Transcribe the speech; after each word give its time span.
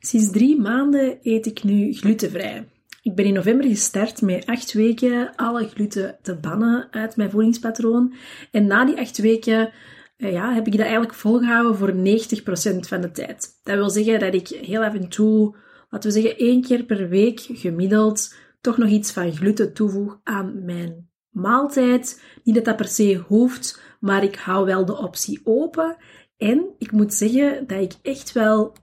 Sinds 0.00 0.30
drie 0.30 0.60
maanden 0.60 1.18
eet 1.22 1.46
ik 1.46 1.64
nu 1.64 1.92
glutenvrij. 1.92 2.68
Ik 3.02 3.14
ben 3.14 3.24
in 3.24 3.34
november 3.34 3.66
gestart 3.66 4.22
met 4.22 4.46
acht 4.46 4.72
weken 4.72 5.34
alle 5.36 5.68
gluten 5.68 6.18
te 6.22 6.36
bannen 6.36 6.88
uit 6.90 7.16
mijn 7.16 7.30
voedingspatroon. 7.30 8.14
En 8.50 8.66
na 8.66 8.84
die 8.84 8.98
acht 8.98 9.18
weken 9.18 9.72
eh, 10.16 10.32
ja, 10.32 10.54
heb 10.54 10.66
ik 10.66 10.72
dat 10.72 10.80
eigenlijk 10.80 11.14
volgehouden 11.14 11.76
voor 11.76 11.92
90% 11.92 12.78
van 12.78 13.00
de 13.00 13.10
tijd. 13.10 13.60
Dat 13.62 13.76
wil 13.76 13.90
zeggen 13.90 14.18
dat 14.18 14.34
ik 14.34 14.48
heel 14.48 14.84
af 14.84 14.94
en 14.94 15.08
toe, 15.08 15.56
laten 15.90 16.12
we 16.12 16.20
zeggen 16.20 16.38
één 16.38 16.62
keer 16.62 16.84
per 16.84 17.08
week 17.08 17.40
gemiddeld, 17.40 18.34
toch 18.60 18.76
nog 18.76 18.88
iets 18.88 19.12
van 19.12 19.32
gluten 19.32 19.72
toevoeg 19.72 20.20
aan 20.22 20.64
mijn 20.64 21.08
maaltijd. 21.30 22.22
Niet 22.44 22.54
dat 22.54 22.64
dat 22.64 22.76
per 22.76 22.88
se 22.88 23.24
hoeft, 23.26 23.80
maar 24.00 24.24
ik 24.24 24.36
hou 24.36 24.66
wel 24.66 24.84
de 24.84 24.98
optie 24.98 25.40
open. 25.44 25.96
En 26.36 26.74
ik 26.78 26.92
moet 26.92 27.14
zeggen 27.14 27.66
dat 27.66 27.80
ik 27.80 27.92
echt 28.02 28.32
wel 28.32 28.76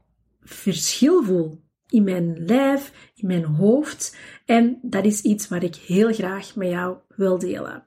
verschil 0.46 1.23
voel 1.23 1.64
in 1.89 2.04
mijn 2.04 2.46
lijf, 2.46 3.11
in 3.15 3.28
mijn 3.28 3.43
hoofd. 3.43 4.18
En 4.46 4.79
dat 4.82 5.06
is 5.06 5.21
iets 5.21 5.47
wat 5.47 5.64
ik 5.64 5.75
heel 5.75 6.14
graag 6.14 6.56
met 6.56 6.69
jou 6.69 6.97
wil 7.15 7.39
delen. 7.39 7.83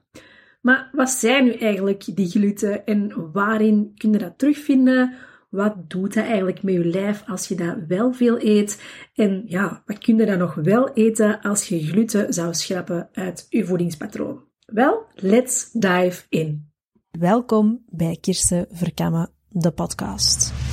Maar 0.61 0.89
wat 0.91 1.09
zijn 1.09 1.43
nu 1.43 1.51
eigenlijk 1.51 2.15
die 2.15 2.29
gluten 2.29 2.85
en 2.85 3.31
waarin 3.31 3.91
kun 3.95 4.11
je 4.11 4.17
dat 4.17 4.37
terugvinden? 4.37 5.13
Wat 5.49 5.89
doet 5.89 6.13
dat 6.13 6.23
eigenlijk 6.23 6.63
met 6.63 6.73
je 6.73 6.85
lijf 6.85 7.23
als 7.27 7.47
je 7.47 7.55
dat 7.55 7.75
wel 7.87 8.13
veel 8.13 8.41
eet? 8.41 8.81
En 9.15 9.43
ja, 9.45 9.83
wat 9.85 9.97
kun 9.97 10.17
je 10.17 10.25
dan 10.25 10.37
nog 10.37 10.53
wel 10.53 10.93
eten 10.93 11.41
als 11.41 11.67
je 11.67 11.83
gluten 11.83 12.33
zou 12.33 12.53
schrappen 12.53 13.09
uit 13.13 13.45
je 13.49 13.65
voedingspatroon? 13.65 14.43
Wel, 14.65 15.05
let's 15.15 15.71
dive 15.71 16.23
in. 16.29 16.71
Welkom 17.11 17.83
bij 17.89 18.17
Kirsten 18.21 18.67
Verkammen, 18.69 19.31
de 19.49 19.71
podcast. 19.71 20.68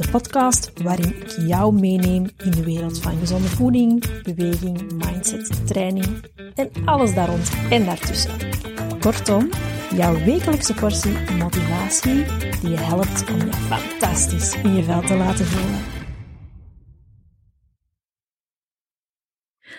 De 0.00 0.10
podcast 0.10 0.82
waarin 0.82 1.16
ik 1.16 1.28
jou 1.46 1.74
meeneem 1.74 2.26
in 2.36 2.50
de 2.50 2.64
wereld 2.64 3.00
van 3.00 3.18
gezonde 3.18 3.48
voeding, 3.48 4.22
beweging, 4.22 4.92
mindset, 4.92 5.66
training 5.66 6.06
en 6.54 6.70
alles 6.84 7.14
daar 7.14 7.28
rond 7.28 7.50
en 7.70 7.84
daartussen. 7.84 8.30
Kortom, 9.00 9.48
jouw 9.94 10.24
wekelijkse 10.24 10.74
portie 10.74 11.12
motivatie 11.38 12.24
die 12.60 12.70
je 12.70 12.76
helpt 12.76 13.30
om 13.30 13.36
je 13.36 13.52
fantastisch 13.52 14.62
in 14.62 14.74
je 14.74 14.82
vel 14.82 15.00
te 15.00 15.16
laten 15.16 15.44
voelen. 15.44 15.80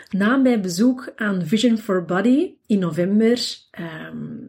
Na 0.09 0.37
mijn 0.37 0.61
bezoek 0.61 1.11
aan 1.15 1.45
Vision 1.45 1.77
for 1.77 2.05
Body 2.05 2.53
in 2.65 2.79
november 2.79 3.39
um, 3.79 4.40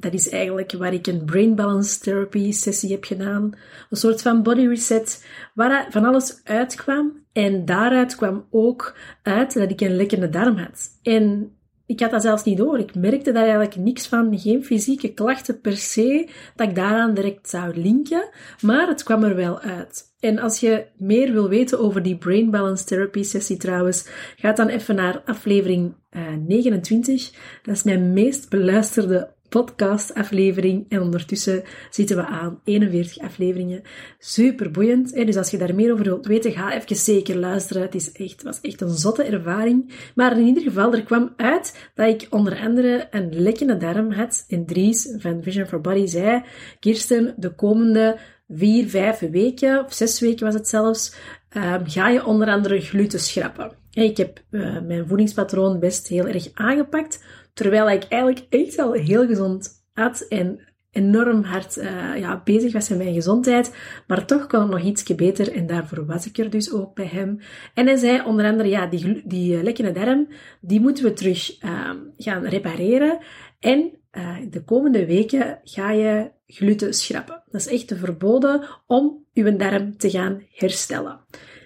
dat 0.00 0.12
is 0.12 0.28
eigenlijk 0.28 0.72
waar 0.72 0.92
ik 0.92 1.06
een 1.06 1.24
brain 1.24 1.54
balance 1.54 2.00
therapy 2.00 2.52
sessie 2.52 2.90
heb 2.90 3.04
gedaan. 3.04 3.52
Een 3.90 3.96
soort 3.96 4.22
van 4.22 4.42
body 4.42 4.66
reset, 4.66 5.26
waar 5.54 5.86
van 5.90 6.04
alles 6.04 6.40
uitkwam. 6.44 7.26
En 7.32 7.64
daaruit 7.64 8.16
kwam 8.16 8.46
ook 8.50 8.96
uit 9.22 9.54
dat 9.54 9.70
ik 9.70 9.80
een 9.80 9.96
lekkende 9.96 10.28
darm 10.28 10.56
had. 10.56 10.98
En 11.02 11.52
ik 11.88 12.00
had 12.00 12.10
dat 12.10 12.22
zelfs 12.22 12.44
niet 12.44 12.56
door. 12.56 12.78
Ik 12.78 12.94
merkte 12.94 13.32
daar 13.32 13.42
eigenlijk 13.42 13.76
niks 13.76 14.06
van, 14.06 14.38
geen 14.38 14.64
fysieke 14.64 15.14
klachten 15.14 15.60
per 15.60 15.76
se, 15.76 16.28
dat 16.56 16.68
ik 16.68 16.74
daaraan 16.74 17.14
direct 17.14 17.48
zou 17.48 17.80
linken, 17.80 18.28
maar 18.60 18.88
het 18.88 19.02
kwam 19.02 19.24
er 19.24 19.34
wel 19.34 19.60
uit. 19.60 20.08
En 20.20 20.38
als 20.38 20.60
je 20.60 20.86
meer 20.96 21.32
wil 21.32 21.48
weten 21.48 21.78
over 21.78 22.02
die 22.02 22.16
Brain 22.16 22.50
Balance 22.50 22.84
Therapy 22.84 23.22
sessie 23.22 23.56
trouwens, 23.56 24.08
ga 24.36 24.52
dan 24.52 24.68
even 24.68 24.94
naar 24.94 25.22
aflevering 25.24 25.94
uh, 26.10 26.26
eh, 26.26 26.38
29. 26.46 27.30
Dat 27.62 27.74
is 27.74 27.82
mijn 27.82 28.12
meest 28.12 28.48
beluisterde 28.48 29.34
podcastaflevering. 29.48 30.86
En 30.88 31.02
ondertussen 31.02 31.62
zitten 31.90 32.16
we 32.16 32.26
aan 32.26 32.60
41 32.64 33.18
afleveringen. 33.22 33.82
Super 34.18 34.70
boeiend. 34.70 35.14
Dus 35.14 35.36
als 35.36 35.50
je 35.50 35.58
daar 35.58 35.74
meer 35.74 35.92
over 35.92 36.04
wilt 36.04 36.26
weten, 36.26 36.52
ga 36.52 36.72
even 36.72 36.96
zeker 36.96 37.36
luisteren. 37.36 37.82
Het 37.82 37.94
is 37.94 38.12
echt, 38.12 38.42
was 38.42 38.60
echt 38.60 38.80
een 38.80 38.90
zotte 38.90 39.22
ervaring. 39.22 39.92
Maar 40.14 40.38
in 40.38 40.46
ieder 40.46 40.62
geval, 40.62 40.92
er 40.92 41.02
kwam 41.02 41.32
uit 41.36 41.90
dat 41.94 42.08
ik 42.08 42.26
onder 42.30 42.60
andere 42.60 43.08
een 43.10 43.40
lekkende 43.40 43.76
darm 43.76 44.12
had. 44.12 44.44
En 44.48 44.66
Dries 44.66 45.14
van 45.18 45.42
Vision 45.42 45.66
for 45.66 45.80
Body 45.80 46.06
zei, 46.06 46.42
Kirsten, 46.80 47.34
de 47.36 47.54
komende 47.54 48.18
vier, 48.48 48.88
vijf 48.88 49.18
weken, 49.18 49.84
of 49.84 49.92
zes 49.92 50.20
weken 50.20 50.44
was 50.44 50.54
het 50.54 50.68
zelfs, 50.68 51.14
um, 51.56 51.88
ga 51.88 52.08
je 52.08 52.24
onder 52.24 52.48
andere 52.48 52.80
gluten 52.80 53.20
schrappen. 53.20 53.72
Ik 53.92 54.16
heb 54.16 54.42
uh, 54.50 54.80
mijn 54.80 55.06
voedingspatroon 55.06 55.78
best 55.78 56.08
heel 56.08 56.26
erg 56.26 56.48
aangepakt 56.54 57.24
Terwijl 57.58 57.90
ik 57.90 58.04
eigenlijk 58.08 58.46
echt 58.48 58.78
al 58.78 58.92
heel 58.92 59.26
gezond 59.26 59.70
at 59.94 60.20
en 60.28 60.60
enorm 60.90 61.42
hard 61.42 61.76
uh, 61.76 62.18
ja, 62.18 62.40
bezig 62.44 62.72
was 62.72 62.88
met 62.88 62.98
mijn 62.98 63.14
gezondheid. 63.14 63.76
Maar 64.06 64.26
toch 64.26 64.46
kon 64.46 64.60
het 64.60 64.70
nog 64.70 64.80
ietsje 64.80 65.14
beter 65.14 65.52
en 65.52 65.66
daarvoor 65.66 66.06
was 66.06 66.26
ik 66.26 66.38
er 66.38 66.50
dus 66.50 66.72
ook 66.72 66.94
bij 66.94 67.06
hem. 67.06 67.40
En 67.74 67.86
hij 67.86 67.96
zei 67.96 68.22
onder 68.24 68.46
andere, 68.46 68.68
ja, 68.68 68.86
die, 68.86 69.22
die 69.24 69.56
uh, 69.56 69.62
lekkende 69.62 69.92
darm, 69.92 70.28
die 70.60 70.80
moeten 70.80 71.04
we 71.04 71.12
terug 71.12 71.62
uh, 71.62 71.90
gaan 72.16 72.44
repareren. 72.44 73.18
En 73.60 73.90
uh, 74.12 74.36
de 74.50 74.64
komende 74.64 75.06
weken 75.06 75.60
ga 75.64 75.90
je 75.90 76.30
gluten 76.46 76.94
schrappen. 76.94 77.42
Dat 77.50 77.60
is 77.60 77.68
echt 77.68 77.92
verboden 77.96 78.68
om 78.86 79.24
uw 79.34 79.56
darm 79.56 79.96
te 79.96 80.10
gaan 80.10 80.42
herstellen. 80.52 81.20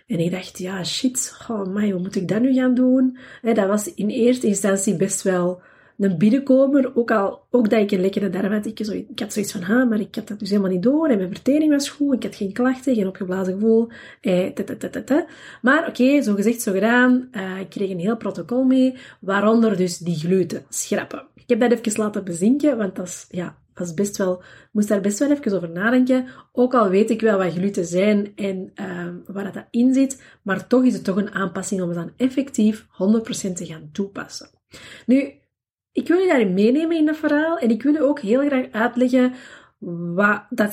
En 0.06 0.18
ik 0.18 0.30
dacht, 0.30 0.58
ja, 0.58 0.84
shit, 0.84 1.44
oh 1.48 1.66
my, 1.66 1.90
hoe 1.90 2.00
moet 2.00 2.16
ik 2.16 2.28
dat 2.28 2.40
nu 2.40 2.54
gaan 2.54 2.74
doen? 2.74 3.18
dat 3.42 3.66
was 3.66 3.94
in 3.94 4.08
eerste 4.08 4.46
instantie 4.46 4.96
best 4.96 5.22
wel 5.22 5.62
een 5.98 6.18
binnenkomer, 6.18 6.96
ook 6.96 7.10
al, 7.10 7.42
ook 7.50 7.70
dat 7.70 7.80
ik 7.80 7.90
een 7.90 8.00
lekkere 8.00 8.30
darm 8.30 8.52
had, 8.52 8.66
ik, 8.66 8.80
ik 8.80 9.20
had 9.20 9.32
zoiets 9.32 9.52
van, 9.52 9.60
ha, 9.60 9.84
maar 9.84 10.00
ik 10.00 10.14
had 10.14 10.28
dat 10.28 10.38
dus 10.38 10.50
helemaal 10.50 10.70
niet 10.70 10.82
door, 10.82 11.08
en 11.08 11.16
mijn 11.16 11.34
vertering 11.34 11.70
was 11.70 11.88
goed, 11.88 12.14
ik 12.14 12.22
had 12.22 12.34
geen 12.34 12.52
klachten, 12.52 12.94
geen 12.94 13.06
opgeblazen 13.06 13.54
gevoel, 13.54 13.88
eh, 14.20 14.50
Maar 15.62 15.88
oké, 15.88 16.22
zo 16.22 16.34
gezegd, 16.34 16.62
zo 16.62 16.72
gedaan, 16.72 17.28
uh, 17.32 17.60
ik 17.60 17.68
kreeg 17.68 17.90
een 17.90 17.98
heel 17.98 18.16
protocol 18.16 18.64
mee, 18.64 18.96
waaronder 19.20 19.76
dus 19.76 19.98
die 19.98 20.16
gluten 20.16 20.64
schrappen. 20.68 21.26
Ik 21.34 21.44
heb 21.46 21.60
dat 21.60 21.72
even 21.72 22.02
laten 22.02 22.24
bezinken, 22.24 22.76
want 22.76 22.96
dat 22.96 23.06
is, 23.06 23.26
ja, 23.30 23.56
was 23.74 23.94
best 23.94 24.16
wel, 24.16 24.42
moest 24.72 24.88
daar 24.88 25.00
best 25.00 25.18
wel 25.18 25.30
even 25.30 25.52
over 25.52 25.70
nadenken. 25.70 26.26
Ook 26.52 26.74
al 26.74 26.88
weet 26.88 27.10
ik 27.10 27.20
wel 27.20 27.38
wat 27.38 27.52
gluten 27.52 27.84
zijn 27.84 28.32
en 28.36 28.72
uh, 28.80 29.08
waar 29.26 29.52
dat 29.52 29.64
in 29.70 29.94
zit, 29.94 30.22
maar 30.42 30.66
toch 30.66 30.84
is 30.84 30.94
het 30.94 31.04
toch 31.04 31.16
een 31.16 31.34
aanpassing 31.34 31.82
om 31.82 31.88
het 31.88 31.96
dan 31.96 32.12
effectief 32.16 32.86
100% 32.86 33.52
te 33.52 33.66
gaan 33.66 33.88
toepassen. 33.92 34.50
Nu, 35.06 35.32
ik 35.92 36.08
wil 36.08 36.18
je 36.18 36.26
daarin 36.26 36.54
meenemen 36.54 36.96
in 36.96 37.06
dat 37.06 37.16
verhaal 37.16 37.58
en 37.58 37.70
ik 37.70 37.82
wil 37.82 37.92
je 37.92 38.02
ook 38.02 38.20
heel 38.20 38.46
graag 38.46 38.70
uitleggen 38.70 39.32
wat, 40.14 40.42
dat, 40.50 40.70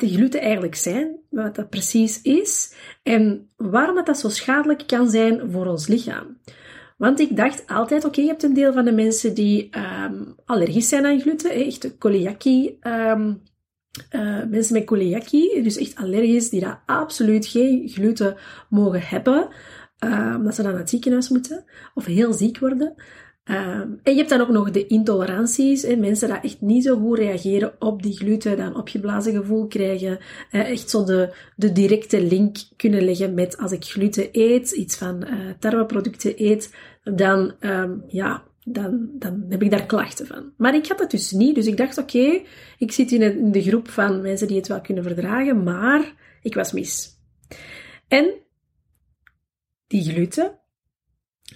de 0.00 0.08
gluten 0.08 0.40
eigenlijk 0.40 0.74
zijn, 0.74 1.16
wat 1.30 1.54
dat 1.54 1.70
precies 1.70 2.22
is 2.22 2.74
en 3.02 3.50
waarom 3.56 3.94
dat, 3.94 4.06
dat 4.06 4.18
zo 4.18 4.28
schadelijk 4.28 4.86
kan 4.86 5.10
zijn 5.10 5.50
voor 5.50 5.66
ons 5.66 5.86
lichaam. 5.86 6.38
Want 6.96 7.20
ik 7.20 7.36
dacht 7.36 7.66
altijd, 7.66 8.04
oké, 8.04 8.20
je 8.20 8.26
hebt 8.26 8.42
een 8.42 8.54
deel 8.54 8.72
van 8.72 8.84
de 8.84 8.92
mensen 8.92 9.34
die 9.34 9.68
um, 9.78 10.34
allergisch 10.44 10.88
zijn 10.88 11.06
aan 11.06 11.20
gluten, 11.20 11.50
echt 11.50 11.84
um, 11.84 13.42
mensen 14.50 14.74
met 14.74 14.88
celiakie, 14.88 15.62
dus 15.62 15.76
echt 15.76 15.96
allergisch, 15.96 16.50
die 16.50 16.60
daar 16.60 16.82
absoluut 16.86 17.46
geen 17.46 17.88
gluten 17.88 18.36
mogen 18.68 19.02
hebben, 19.02 19.48
omdat 20.36 20.54
ze 20.54 20.62
dan 20.62 20.70
naar 20.70 20.80
het 20.80 20.90
ziekenhuis 20.90 21.28
moeten, 21.28 21.64
of 21.94 22.04
heel 22.04 22.32
ziek 22.32 22.58
worden. 22.58 22.94
Um, 23.50 24.00
en 24.02 24.12
je 24.12 24.16
hebt 24.16 24.28
dan 24.28 24.40
ook 24.40 24.48
nog 24.48 24.70
de 24.70 24.86
intoleranties. 24.86 25.82
Hè, 25.82 25.96
mensen 25.96 26.28
die 26.28 26.36
echt 26.36 26.60
niet 26.60 26.84
zo 26.84 26.98
goed 26.98 27.18
reageren 27.18 27.74
op 27.78 28.02
die 28.02 28.16
gluten, 28.16 28.56
dan 28.56 28.76
opgeblazen 28.76 29.32
gevoel 29.32 29.66
krijgen. 29.66 30.18
Echt 30.50 30.90
zo 30.90 31.04
de, 31.04 31.34
de 31.56 31.72
directe 31.72 32.22
link 32.22 32.56
kunnen 32.76 33.04
leggen 33.04 33.34
met 33.34 33.56
als 33.56 33.72
ik 33.72 33.84
gluten 33.84 34.28
eet, 34.32 34.70
iets 34.70 34.96
van 34.96 35.24
uh, 35.24 35.50
tarweproducten 35.58 36.32
eet, 36.36 36.74
dan, 37.02 37.54
um, 37.60 38.04
ja, 38.06 38.42
dan, 38.64 39.08
dan 39.12 39.44
heb 39.48 39.62
ik 39.62 39.70
daar 39.70 39.86
klachten 39.86 40.26
van. 40.26 40.52
Maar 40.56 40.74
ik 40.74 40.86
had 40.86 40.98
dat 40.98 41.10
dus 41.10 41.30
niet, 41.30 41.54
dus 41.54 41.66
ik 41.66 41.76
dacht, 41.76 41.98
oké, 41.98 42.42
ik 42.78 42.92
zit 42.92 43.12
in 43.12 43.52
de 43.52 43.62
groep 43.62 43.88
van 43.88 44.20
mensen 44.20 44.46
die 44.46 44.56
het 44.56 44.68
wel 44.68 44.80
kunnen 44.80 45.04
verdragen, 45.04 45.62
maar 45.62 46.12
ik 46.42 46.54
was 46.54 46.72
mis. 46.72 47.18
En 48.08 48.34
die 49.86 50.02
gluten, 50.02 50.58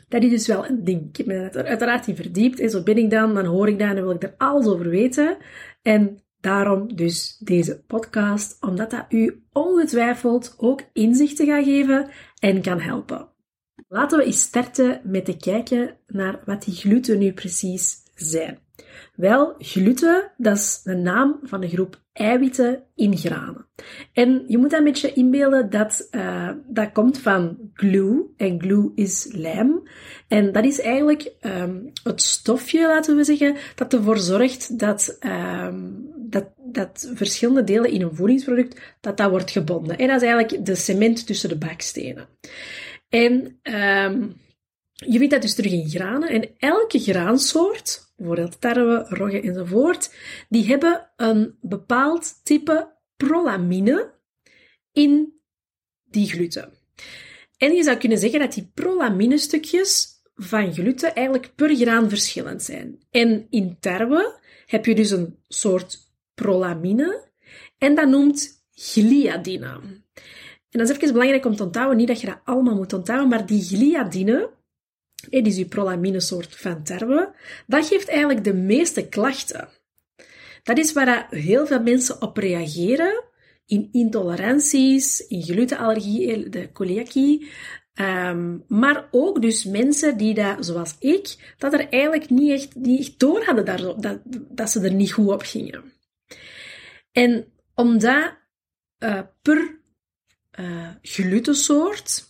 dat 0.08 0.22
is 0.22 0.30
dus 0.30 0.46
wel 0.46 0.66
een 0.66 0.84
ding. 0.84 1.08
Ik 1.08 1.16
heb 1.16 1.26
me 1.26 1.34
er 1.34 1.64
uiteraard 1.64 2.06
in 2.06 2.16
verdiept. 2.16 2.60
En 2.60 2.70
zo 2.70 2.82
ben 2.82 2.96
ik 2.96 3.10
dan, 3.10 3.34
dan 3.34 3.44
hoor 3.44 3.68
ik 3.68 3.78
dat 3.78 3.88
en 3.88 3.94
dan 3.94 4.04
wil 4.04 4.14
ik 4.14 4.22
er 4.22 4.34
alles 4.36 4.66
over 4.66 4.88
weten. 4.88 5.36
En 5.82 6.22
daarom 6.40 6.96
dus 6.96 7.38
deze 7.38 7.82
podcast, 7.86 8.56
omdat 8.60 8.90
dat 8.90 9.06
u 9.08 9.42
ongetwijfeld 9.52 10.54
ook 10.56 10.82
inzichten 10.92 11.46
gaat 11.46 11.64
geven 11.64 12.08
en 12.38 12.62
kan 12.62 12.80
helpen. 12.80 13.28
Laten 13.88 14.18
we 14.18 14.24
eens 14.24 14.40
starten 14.40 15.00
met 15.04 15.24
te 15.24 15.36
kijken 15.36 15.96
naar 16.06 16.42
wat 16.44 16.62
die 16.62 16.74
gluten 16.74 17.18
nu 17.18 17.32
precies 17.32 18.02
zijn. 18.14 18.58
Wel, 19.18 19.54
gluten, 19.58 20.30
dat 20.36 20.56
is 20.56 20.80
de 20.84 20.94
naam 20.94 21.38
van 21.42 21.60
de 21.60 21.68
groep 21.68 22.00
eiwitten 22.12 22.82
in 22.94 23.16
granen. 23.16 23.66
En 24.12 24.44
je 24.46 24.58
moet 24.58 24.70
dat 24.70 24.78
een 24.78 24.84
beetje 24.84 25.12
inbeelden 25.12 25.70
dat 25.70 26.08
uh, 26.10 26.50
dat 26.66 26.92
komt 26.92 27.18
van 27.18 27.58
glue. 27.74 28.24
En 28.36 28.60
glue 28.60 28.92
is 28.94 29.28
lijm. 29.32 29.82
En 30.28 30.52
dat 30.52 30.64
is 30.64 30.80
eigenlijk 30.80 31.32
um, 31.42 31.90
het 32.02 32.22
stofje, 32.22 32.86
laten 32.86 33.16
we 33.16 33.24
zeggen, 33.24 33.56
dat 33.74 33.92
ervoor 33.92 34.18
zorgt 34.18 34.78
dat, 34.78 35.18
um, 35.20 36.12
dat 36.16 36.46
dat 36.56 37.10
verschillende 37.14 37.64
delen 37.64 37.90
in 37.90 38.02
een 38.02 38.16
voedingsproduct, 38.16 38.80
dat 39.00 39.16
dat 39.16 39.30
wordt 39.30 39.50
gebonden. 39.50 39.98
En 39.98 40.06
dat 40.06 40.22
is 40.22 40.28
eigenlijk 40.28 40.66
de 40.66 40.74
cement 40.74 41.26
tussen 41.26 41.48
de 41.48 41.58
bakstenen. 41.58 42.28
En 43.08 43.58
um, 43.62 44.36
je 45.06 45.18
vindt 45.18 45.30
dat 45.30 45.42
dus 45.42 45.54
terug 45.54 45.72
in 45.72 45.88
granen. 45.88 46.28
En 46.28 46.50
elke 46.58 46.98
graansoort, 46.98 48.12
bijvoorbeeld 48.16 48.60
tarwe, 48.60 49.06
rogge 49.08 49.40
enzovoort, 49.40 50.14
die 50.48 50.66
hebben 50.66 51.10
een 51.16 51.56
bepaald 51.60 52.40
type 52.42 52.96
prolamine 53.16 54.14
in 54.92 55.32
die 56.04 56.28
gluten. 56.28 56.72
En 57.56 57.72
je 57.72 57.82
zou 57.82 57.96
kunnen 57.96 58.18
zeggen 58.18 58.40
dat 58.40 58.52
die 58.52 58.70
prolaminestukjes 58.74 60.08
van 60.34 60.74
gluten 60.74 61.14
eigenlijk 61.14 61.52
per 61.54 61.76
graan 61.76 62.08
verschillend 62.08 62.62
zijn. 62.62 62.98
En 63.10 63.46
in 63.50 63.76
tarwe 63.80 64.40
heb 64.66 64.86
je 64.86 64.94
dus 64.94 65.10
een 65.10 65.38
soort 65.48 65.98
prolamine 66.34 67.28
en 67.78 67.94
dat 67.94 68.08
noemt 68.08 68.64
gliadine. 68.70 69.80
En 70.70 70.78
dat 70.78 70.88
is 70.88 70.96
even 70.96 71.12
belangrijk 71.12 71.44
om 71.44 71.56
te 71.56 71.62
onthouden, 71.62 71.96
niet 71.96 72.08
dat 72.08 72.20
je 72.20 72.26
dat 72.26 72.40
allemaal 72.44 72.74
moet 72.74 72.92
onthouden, 72.92 73.28
maar 73.28 73.46
die 73.46 73.62
gliadine, 73.62 74.50
die 75.30 75.42
is 75.42 75.56
je 75.56 75.66
prolaminesoort 75.66 76.56
van 76.56 76.82
tarwe, 76.82 77.34
dat 77.66 77.86
geeft 77.86 78.08
eigenlijk 78.08 78.44
de 78.44 78.54
meeste 78.54 79.08
klachten. 79.08 79.68
Dat 80.62 80.78
is 80.78 80.92
waar 80.92 81.26
heel 81.30 81.66
veel 81.66 81.82
mensen 81.82 82.22
op 82.22 82.36
reageren 82.36 83.24
in 83.66 83.88
intoleranties, 83.92 85.26
in 85.26 85.42
glutenallergie, 85.42 86.48
de 86.48 86.70
celiakie, 86.72 87.48
Um, 88.00 88.64
maar 88.68 89.08
ook 89.10 89.42
dus 89.42 89.64
mensen 89.64 90.16
die 90.16 90.34
dat, 90.34 90.66
zoals 90.66 90.96
ik, 90.98 91.54
dat 91.58 91.72
er 91.72 91.88
eigenlijk 91.88 92.30
niet 92.30 92.50
echt, 92.50 92.74
niet 92.74 93.18
door 93.18 93.44
hadden 93.44 93.64
daar, 93.64 94.00
dat, 94.00 94.20
dat 94.48 94.70
ze 94.70 94.80
er 94.80 94.92
niet 94.92 95.12
goed 95.12 95.28
op 95.28 95.42
gingen. 95.42 95.92
En 97.12 97.52
omdat 97.74 98.36
uh, 98.98 99.20
per 99.42 99.80
uh, 100.60 100.90
glutensoort, 101.02 102.27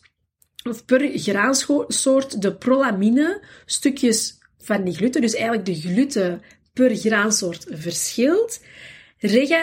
of 0.68 0.84
per 0.84 1.10
graansoort, 1.18 2.42
de 2.42 2.54
prolamine 2.54 3.44
stukjes 3.66 4.38
van 4.58 4.84
die 4.84 4.94
gluten, 4.94 5.20
dus 5.20 5.34
eigenlijk 5.34 5.66
de 5.66 5.74
gluten 5.74 6.42
per 6.72 6.96
graansoort 6.96 7.66
verschilt, 7.70 8.60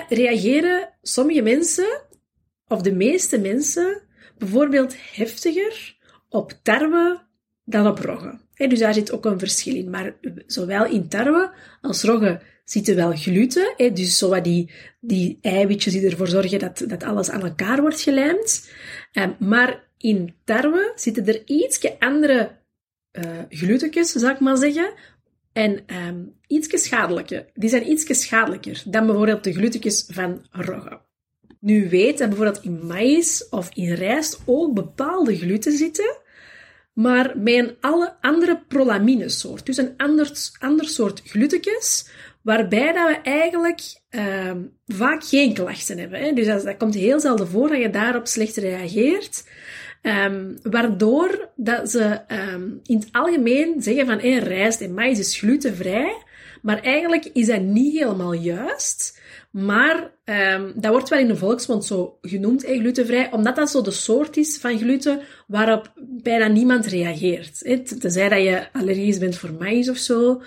reageren 0.10 0.90
sommige 1.02 1.42
mensen, 1.42 2.02
of 2.68 2.82
de 2.82 2.94
meeste 2.94 3.40
mensen, 3.40 4.02
bijvoorbeeld 4.38 4.96
heftiger 5.14 5.98
op 6.30 6.54
tarwe 6.64 7.22
dan 7.64 7.88
op 7.88 8.00
rogge. 8.00 8.40
dus 8.56 8.80
daar 8.80 8.94
zit 8.94 9.12
ook 9.12 9.26
een 9.26 9.40
verschil 9.40 9.76
in. 9.76 9.90
Maar 9.90 10.16
zowel 10.46 10.86
in 10.86 11.08
tarwe 11.08 11.52
als 11.82 12.04
rogge 12.04 12.42
zitten 12.66 12.96
wel 12.96 13.12
gluten. 13.12 13.74
dus 13.78 14.18
zo 14.18 14.42
die, 14.42 14.72
die 15.00 15.38
eiwitjes 15.42 15.94
die 15.94 16.10
ervoor 16.10 16.28
zorgen 16.28 16.60
dat, 16.60 16.84
dat 16.88 17.04
alles 17.04 17.30
aan 17.30 17.42
elkaar 17.42 17.82
wordt 17.82 18.02
gelijmd. 18.02 18.70
Ehm, 19.12 19.32
maar 19.40 19.84
in 20.06 20.34
tarwe 20.44 20.92
zitten 20.96 21.28
er 21.28 21.42
ietsje 21.46 22.00
andere 22.00 22.52
uh, 23.12 23.24
glutentjes, 23.50 24.12
zou 24.12 24.34
ik 24.34 24.40
maar 24.40 24.58
zeggen. 24.58 24.94
En 25.54 25.84
um, 26.08 26.34
ietsje 26.48 26.78
schadelijker. 26.78 27.46
Die 27.54 27.70
zijn 27.70 27.90
ietsje 27.90 28.14
schadelijker 28.14 28.84
dan 28.86 29.06
bijvoorbeeld 29.06 29.44
de 29.44 29.54
glutentjes 29.54 30.06
van 30.08 30.46
rogge. 30.52 31.02
Nu 31.60 31.90
weet 31.90 32.18
dat 32.18 32.30
bijvoorbeeld 32.30 32.64
in 32.64 32.86
maïs 32.86 33.50
of 33.50 33.70
in 33.74 33.94
rijst 33.94 34.42
ook 34.46 34.74
bepaalde 34.74 35.38
gluten 35.38 35.72
zitten 35.72 36.24
maar 36.96 37.38
met 37.38 37.54
een 37.54 37.76
alle 37.80 38.16
andere 38.22 38.64
prolaminesoort. 38.68 39.66
Dus 39.66 39.78
een 39.78 39.94
ander, 39.98 40.32
ander 40.60 40.86
soort 40.88 41.22
gluttekes, 41.26 42.10
waarbij 42.42 42.94
dat 42.94 43.08
we 43.08 43.22
eigenlijk 43.22 43.82
uh, 44.10 44.52
vaak 44.86 45.24
geen 45.24 45.54
klachten 45.54 45.98
hebben. 45.98 46.20
Hè. 46.20 46.34
Dus 46.34 46.64
dat, 46.64 46.78
komt 46.78 46.94
heel 46.94 47.20
zelden 47.20 47.48
voor 47.48 47.68
dat 47.68 47.82
je 47.82 47.90
daarop 47.90 48.28
slecht 48.28 48.56
reageert. 48.56 49.44
Um, 50.08 50.58
waardoor 50.64 51.50
dat 51.56 51.92
ze 51.92 52.20
um, 52.54 52.80
in 52.84 52.98
het 52.98 53.08
algemeen 53.12 53.82
zeggen 53.82 54.06
van 54.06 54.20
hey, 54.20 54.38
rijst 54.38 54.82
en 54.82 54.94
maïs 54.94 55.20
is 55.20 55.38
glutenvrij. 55.38 56.24
Maar 56.62 56.82
eigenlijk 56.82 57.26
is 57.34 57.48
dat 57.48 57.62
niet 57.62 57.98
helemaal 57.98 58.34
juist. 58.34 59.22
Maar 59.52 60.12
um, 60.26 60.74
dat 60.76 60.92
wordt 60.92 61.10
wel 61.10 61.20
in 61.20 61.28
de 61.28 61.36
volksmond 61.36 61.86
zo 61.86 62.18
genoemd, 62.22 62.64
eh, 62.64 62.80
glutenvrij, 62.80 63.32
omdat 63.32 63.56
dat 63.56 63.70
zo 63.70 63.82
de 63.82 63.92
soort 63.92 64.38
is 64.38 64.58
van 64.58 64.78
gluten 64.78 65.22
waarop 65.48 65.94
bijna 66.22 66.48
niemand 66.48 66.86
reageert. 66.86 67.60
Hè. 67.64 67.80
Tenzij 67.80 68.30
dat 68.30 68.42
je 68.42 68.68
allergisch 68.72 69.18
bent 69.18 69.38
voor 69.38 69.54
maïs 69.54 69.90
of 69.90 69.98
zo. 69.98 70.42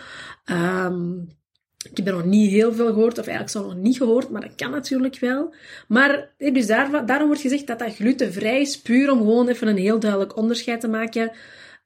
Ik 1.78 1.96
heb 1.96 2.06
er 2.06 2.12
nog 2.12 2.24
niet 2.24 2.50
heel 2.50 2.72
veel 2.72 2.92
gehoord, 2.92 3.18
of 3.18 3.26
eigenlijk 3.26 3.50
zo 3.50 3.62
nog 3.62 3.76
niet 3.76 3.96
gehoord, 3.96 4.30
maar 4.30 4.40
dat 4.40 4.54
kan 4.54 4.70
natuurlijk 4.70 5.18
wel. 5.18 5.54
Maar 5.88 6.34
dus 6.38 6.66
daar, 6.66 7.06
daarom 7.06 7.26
wordt 7.26 7.42
gezegd 7.42 7.66
dat 7.66 7.78
dat 7.78 7.94
glutenvrij 7.94 8.60
is, 8.60 8.80
puur 8.80 9.10
om 9.10 9.18
gewoon 9.18 9.48
even 9.48 9.68
een 9.68 9.76
heel 9.76 9.98
duidelijk 9.98 10.36
onderscheid 10.36 10.80
te 10.80 10.88
maken. 10.88 11.32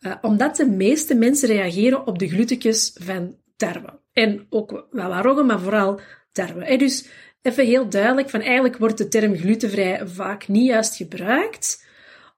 Uh, 0.00 0.15
omdat 0.23 0.56
de 0.56 0.67
meeste 0.67 1.15
mensen 1.15 1.49
reageren 1.49 2.06
op 2.06 2.19
de 2.19 2.29
gluttekjes 2.29 2.97
van 3.00 3.37
tarwe. 3.56 4.00
En 4.12 4.47
ook 4.50 4.87
wel 4.91 5.12
roggen, 5.12 5.47
maar 5.47 5.61
vooral 5.61 6.00
tarwe. 6.33 6.77
Dus 6.77 7.09
even 7.43 7.67
heel 7.67 7.89
duidelijk, 7.89 8.31
van 8.31 8.41
eigenlijk 8.41 8.77
wordt 8.77 8.99
de 8.99 9.09
term 9.09 9.37
glutenvrij 9.37 10.06
vaak 10.06 10.49
niet 10.49 10.67
juist 10.67 10.97
gebruikt, 10.97 11.87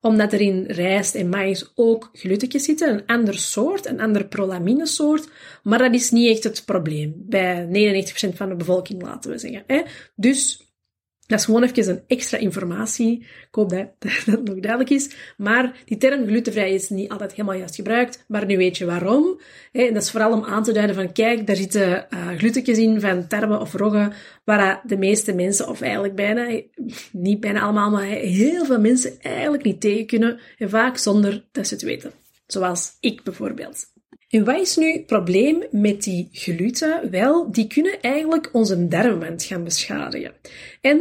omdat 0.05 0.33
er 0.33 0.41
in 0.41 0.65
rijst 0.67 1.15
en 1.15 1.29
maïs 1.29 1.73
ook 1.75 2.11
glutentjes 2.13 2.65
zitten, 2.65 2.89
een 2.89 3.07
ander 3.07 3.39
soort, 3.39 3.87
een 3.87 4.01
ander 4.01 4.25
prolaminesoort, 4.25 5.29
maar 5.63 5.79
dat 5.79 5.95
is 5.95 6.11
niet 6.11 6.31
echt 6.31 6.45
het 6.45 6.65
probleem 6.65 7.15
bij 7.17 7.67
99% 8.33 8.35
van 8.35 8.49
de 8.49 8.55
bevolking, 8.55 9.03
laten 9.03 9.31
we 9.31 9.39
zeggen. 9.39 9.65
Dus 10.15 10.65
dat 11.27 11.39
is 11.39 11.45
gewoon 11.45 11.63
even 11.63 11.89
een 11.89 12.03
extra 12.07 12.39
informatie. 12.39 13.19
Ik 13.21 13.49
hoop 13.51 13.71
dat, 13.71 13.87
dat 14.27 14.45
nog 14.45 14.61
duidelijk 14.61 14.91
is. 14.91 15.11
Maar 15.37 15.77
die 15.85 15.97
term 15.97 16.27
glutenvrij 16.27 16.75
is 16.75 16.89
niet 16.89 17.11
altijd 17.11 17.31
helemaal 17.31 17.59
juist 17.59 17.75
gebruikt. 17.75 18.25
Maar 18.29 18.47
nu 18.47 18.57
weet 18.57 18.77
je 18.77 18.85
waarom. 18.85 19.41
En 19.73 19.95
dat 19.95 20.03
is 20.03 20.11
vooral 20.11 20.33
om 20.33 20.45
aan 20.45 20.63
te 20.63 20.73
duiden 20.73 20.95
van, 20.95 21.13
kijk, 21.13 21.47
daar 21.47 21.57
zitten 21.57 22.07
uh, 22.11 22.29
glutentjes 22.29 22.79
in 22.79 23.01
van 23.01 23.27
tarwe 23.27 23.59
of 23.59 23.73
rogge, 23.73 24.13
waar 24.45 24.83
de 24.87 24.97
meeste 24.97 25.35
mensen, 25.35 25.69
of 25.69 25.81
eigenlijk 25.81 26.15
bijna, 26.15 26.61
niet 27.13 27.41
bijna 27.41 27.61
allemaal, 27.61 27.91
maar 27.91 28.05
heel 28.05 28.65
veel 28.65 28.81
mensen 28.81 29.21
eigenlijk 29.21 29.65
niet 29.65 29.81
tegen 29.81 30.07
kunnen. 30.07 30.41
En 30.59 30.71
vaak 30.71 30.99
zonder 30.99 31.45
dat 31.53 31.67
ze 31.67 31.75
het 31.75 31.83
weten. 31.83 32.13
Zoals 32.47 32.97
ik 33.01 33.23
bijvoorbeeld. 33.23 33.93
En 34.35 34.45
wat 34.45 34.61
is 34.61 34.77
nu 34.77 34.93
het 34.93 35.07
probleem 35.07 35.63
met 35.71 36.03
die 36.03 36.29
gluten? 36.33 37.11
Wel, 37.11 37.53
die 37.53 37.67
kunnen 37.67 38.01
eigenlijk 38.01 38.49
onze 38.53 38.89
darmwand 38.89 39.43
gaan 39.43 39.65
beschadigen. 39.65 40.33
En 40.81 40.99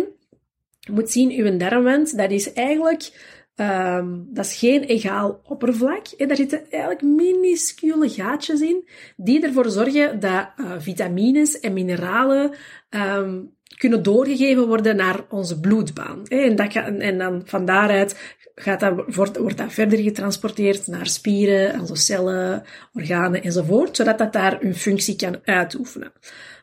je 0.79 0.91
moet 0.91 1.11
zien, 1.11 1.31
uw 1.31 1.57
darmwand, 1.57 2.17
dat 2.17 2.31
is 2.31 2.53
eigenlijk 2.53 3.11
um, 3.55 4.27
dat 4.29 4.45
is 4.45 4.55
geen 4.57 4.83
egaal 4.83 5.41
oppervlak. 5.43 6.07
En 6.07 6.27
daar 6.27 6.37
zitten 6.37 6.61
eigenlijk 6.69 7.01
minuscule 7.01 8.09
gaatjes 8.09 8.61
in, 8.61 8.87
die 9.15 9.43
ervoor 9.43 9.69
zorgen 9.69 10.19
dat 10.19 10.49
uh, 10.57 10.71
vitamines 10.77 11.59
en 11.59 11.73
mineralen 11.73 12.51
um, 12.89 13.51
kunnen 13.77 14.03
doorgegeven 14.03 14.67
worden 14.67 14.95
naar 14.95 15.25
onze 15.29 15.59
bloedbaan. 15.59 16.27
En, 16.27 16.55
dat 16.55 16.73
en 16.75 17.17
dan 17.17 17.41
van 17.45 17.65
daaruit 17.65 18.37
gaat 18.55 18.79
dat, 18.79 19.15
wordt, 19.15 19.37
wordt 19.37 19.57
dat 19.57 19.73
verder 19.73 19.99
getransporteerd 19.99 20.87
naar 20.87 21.07
spieren, 21.07 21.97
cellen, 21.97 22.63
organen 22.93 23.43
enzovoort, 23.43 23.95
zodat 23.95 24.17
dat 24.17 24.33
daar 24.33 24.63
een 24.63 24.75
functie 24.75 25.15
kan 25.15 25.39
uitoefenen. 25.43 26.11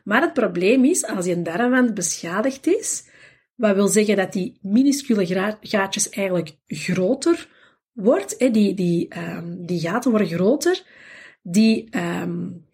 Maar 0.03 0.21
het 0.21 0.33
probleem 0.33 0.85
is, 0.85 1.05
als 1.05 1.25
je 1.25 1.41
darmwand 1.41 1.93
beschadigd 1.93 2.67
is, 2.67 3.03
wat 3.55 3.75
wil 3.75 3.87
zeggen 3.87 4.15
dat 4.15 4.33
die 4.33 4.59
minuscule 4.61 5.57
gaatjes 5.61 6.09
eigenlijk 6.09 6.57
groter 6.67 7.47
wordt, 7.91 8.39
die, 8.39 8.73
die, 8.73 9.07
um, 9.17 9.65
die 9.65 9.79
gaten 9.79 10.11
worden 10.11 10.29
groter, 10.29 10.83
die, 11.41 11.97
um, 11.97 12.65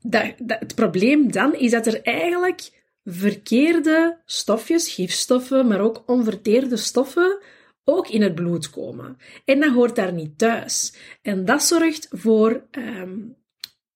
dat, 0.00 0.34
dat, 0.38 0.60
het 0.60 0.74
probleem 0.74 1.32
dan 1.32 1.54
is 1.54 1.70
dat 1.70 1.86
er 1.86 2.02
eigenlijk 2.02 2.70
verkeerde 3.04 4.18
stofjes, 4.24 4.92
gifstoffen, 4.92 5.66
maar 5.66 5.80
ook 5.80 6.02
onverteerde 6.06 6.76
stoffen 6.76 7.38
ook 7.84 8.08
in 8.08 8.22
het 8.22 8.34
bloed 8.34 8.70
komen. 8.70 9.16
En 9.44 9.60
dat 9.60 9.72
hoort 9.72 9.96
daar 9.96 10.12
niet 10.12 10.38
thuis. 10.38 10.96
En 11.22 11.44
dat 11.44 11.62
zorgt 11.62 12.08
voor, 12.10 12.66
um, 12.70 13.36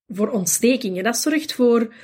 voor 0.06 0.28
ontstekingen. 0.28 1.04
Dat 1.04 1.16
zorgt 1.16 1.52
voor, 1.52 1.94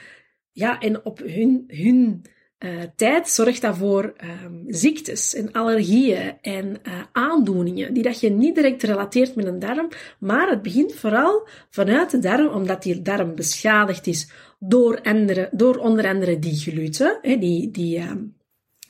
ja, 0.53 0.81
en 0.81 1.05
op 1.05 1.19
hun, 1.19 1.65
hun 1.67 2.25
uh, 2.65 2.83
tijd 2.97 3.29
zorgt 3.29 3.61
dat 3.61 3.77
voor 3.77 4.15
um, 4.45 4.65
ziektes 4.67 5.35
en 5.35 5.53
allergieën 5.53 6.39
en 6.41 6.67
uh, 6.67 7.01
aandoeningen, 7.13 7.95
die 7.95 8.03
dat 8.03 8.21
je 8.21 8.31
niet 8.31 8.55
direct 8.55 8.83
relateert 8.83 9.35
met 9.35 9.47
een 9.47 9.59
darm, 9.59 9.89
maar 10.19 10.49
het 10.51 10.63
begint 10.63 10.95
vooral 10.95 11.49
vanuit 11.71 12.11
de 12.11 12.19
darm, 12.19 12.47
omdat 12.47 12.83
die 12.83 13.03
darm 13.03 13.35
beschadigd 13.35 14.07
is 14.07 14.31
door, 14.59 15.03
andere, 15.03 15.49
door 15.53 15.77
onder 15.77 16.09
andere 16.09 16.39
die 16.39 16.57
gluten, 16.57 17.19
hè, 17.23 17.39
die, 17.39 17.71
die, 17.71 17.99
uh, 17.99 18.13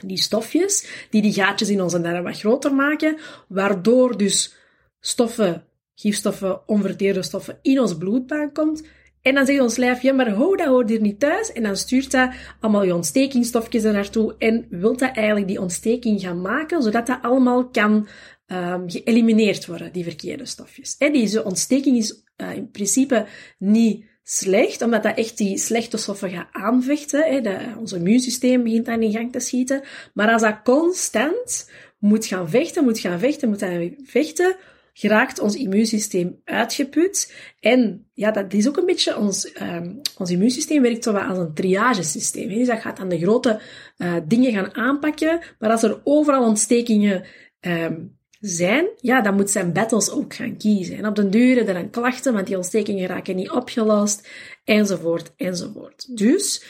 die 0.04 0.18
stofjes, 0.18 0.86
die 1.10 1.22
die 1.22 1.32
gaatjes 1.32 1.68
in 1.68 1.82
onze 1.82 2.00
darm 2.00 2.24
wat 2.24 2.38
groter 2.38 2.74
maken, 2.74 3.16
waardoor 3.48 4.16
dus 4.16 4.56
stoffen, 5.00 5.64
gifstoffen, 5.94 6.68
onverteerde 6.68 7.22
stoffen 7.22 7.58
in 7.62 7.80
ons 7.80 7.96
bloedbaan 7.96 8.52
komt, 8.52 8.82
En 9.22 9.34
dan 9.34 9.46
zegt 9.46 9.60
ons 9.60 9.76
lijf, 9.76 10.02
ja, 10.02 10.12
maar 10.12 10.30
ho, 10.30 10.56
dat 10.56 10.66
hoort 10.66 10.88
hier 10.88 11.00
niet 11.00 11.20
thuis. 11.20 11.52
En 11.52 11.62
dan 11.62 11.76
stuurt 11.76 12.10
dat 12.10 12.30
allemaal 12.60 12.84
je 12.84 12.94
ontstekingstofjes 12.94 13.84
er 13.84 13.92
naartoe 13.92 14.34
en 14.38 14.66
wilt 14.70 14.98
dat 14.98 15.16
eigenlijk 15.16 15.46
die 15.46 15.60
ontsteking 15.60 16.20
gaan 16.20 16.40
maken, 16.40 16.82
zodat 16.82 17.06
dat 17.06 17.18
allemaal 17.22 17.68
kan 17.68 18.08
um, 18.46 18.90
geëlimineerd 18.90 19.66
worden, 19.66 19.92
die 19.92 20.04
verkeerde 20.04 20.46
stofjes. 20.46 20.96
En 20.98 21.12
deze 21.12 21.44
ontsteking 21.44 21.96
is 21.96 22.24
uh, 22.36 22.56
in 22.56 22.70
principe 22.70 23.26
niet 23.58 24.04
slecht, 24.22 24.82
omdat 24.82 25.02
dat 25.02 25.16
echt 25.16 25.38
die 25.38 25.58
slechte 25.58 25.96
stoffen 25.96 26.30
gaat 26.30 26.48
aanvechten. 26.52 27.22
Hè. 27.24 27.40
De, 27.40 27.58
ons 27.78 27.92
immuunsysteem 27.92 28.62
begint 28.62 28.86
dan 28.86 29.02
in 29.02 29.12
gang 29.12 29.32
te 29.32 29.40
schieten. 29.40 29.82
Maar 30.14 30.32
als 30.32 30.42
dat 30.42 30.60
constant 30.64 31.70
moet 31.98 32.26
gaan 32.26 32.48
vechten, 32.48 32.84
moet 32.84 32.98
gaan 32.98 33.18
vechten, 33.18 33.48
moet 33.48 33.62
gaan 33.62 33.94
vechten, 34.04 34.56
geraakt 34.92 35.38
ons 35.38 35.54
immuunsysteem 35.54 36.40
uitgeput. 36.44 37.34
En 37.60 38.06
ja, 38.12 38.30
dat 38.30 38.52
is 38.52 38.68
ook 38.68 38.76
een 38.76 38.86
beetje 38.86 39.18
ons, 39.18 39.60
um, 39.60 40.00
ons 40.18 40.30
immuunsysteem 40.30 40.82
werkt 40.82 41.04
zo 41.04 41.12
als 41.12 41.38
een 41.38 41.54
triagesysteem. 41.54 42.48
Dus 42.48 42.66
dat 42.66 42.80
gaat 42.80 42.98
aan 42.98 43.08
de 43.08 43.18
grote 43.18 43.60
uh, 43.98 44.16
dingen 44.26 44.52
gaan 44.52 44.74
aanpakken. 44.74 45.40
Maar 45.58 45.70
als 45.70 45.82
er 45.82 46.00
overal 46.04 46.44
ontstekingen 46.44 47.24
um, 47.60 48.20
zijn, 48.42 48.86
ja, 49.00 49.20
dan 49.20 49.34
moet 49.34 49.50
zijn 49.50 49.72
battles 49.72 50.10
ook 50.10 50.34
gaan 50.34 50.56
kiezen. 50.56 50.96
En 50.96 51.06
op 51.06 51.16
den 51.16 51.30
duur 51.30 51.58
er 51.68 51.74
dan 51.74 51.90
klachten, 51.90 52.32
want 52.32 52.46
die 52.46 52.56
ontstekingen 52.56 53.06
raken 53.06 53.36
niet 53.36 53.50
opgelost, 53.50 54.28
enzovoort, 54.64 55.32
enzovoort. 55.36 56.16
Dus, 56.16 56.64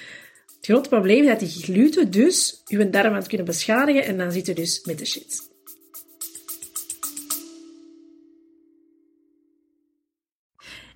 het 0.56 0.66
grote 0.66 0.88
probleem 0.88 1.22
is 1.22 1.28
dat 1.28 1.40
die 1.40 1.48
gluten 1.48 2.10
dus 2.10 2.62
uw 2.66 2.90
darmen 2.90 3.26
kunnen 3.26 3.46
beschadigen 3.46 4.04
en 4.04 4.18
dan 4.18 4.32
zit 4.32 4.46
je 4.46 4.54
dus 4.54 4.84
met 4.84 4.98
de 4.98 5.06
shit. 5.06 5.50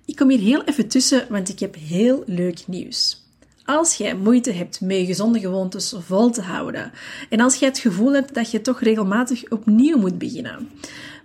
Ik 0.05 0.15
kom 0.15 0.29
hier 0.29 0.39
heel 0.39 0.63
even 0.63 0.87
tussen, 0.87 1.27
want 1.29 1.49
ik 1.49 1.59
heb 1.59 1.75
heel 1.75 2.23
leuk 2.25 2.67
nieuws. 2.67 3.26
Als 3.67 3.95
jij 3.95 4.15
moeite 4.15 4.51
hebt 4.51 4.81
met 4.81 5.05
gezonde 5.05 5.39
gewoontes 5.39 5.93
vol 5.99 6.29
te 6.29 6.41
houden 6.41 6.91
en 7.29 7.39
als 7.39 7.55
jij 7.55 7.67
het 7.67 7.79
gevoel 7.79 8.13
hebt 8.13 8.33
dat 8.33 8.51
je 8.51 8.61
toch 8.61 8.81
regelmatig 8.81 9.49
opnieuw 9.49 9.97
moet 9.97 10.17
beginnen, 10.17 10.69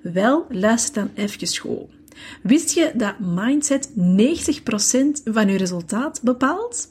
wel, 0.00 0.46
luister 0.48 0.94
dan 0.94 1.10
even 1.14 1.56
goed. 1.56 1.88
Wist 2.42 2.72
je 2.72 2.92
dat 2.94 3.18
mindset 3.18 3.88
90% 3.88 3.92
van 5.24 5.48
je 5.48 5.56
resultaat 5.56 6.20
bepaalt? 6.22 6.88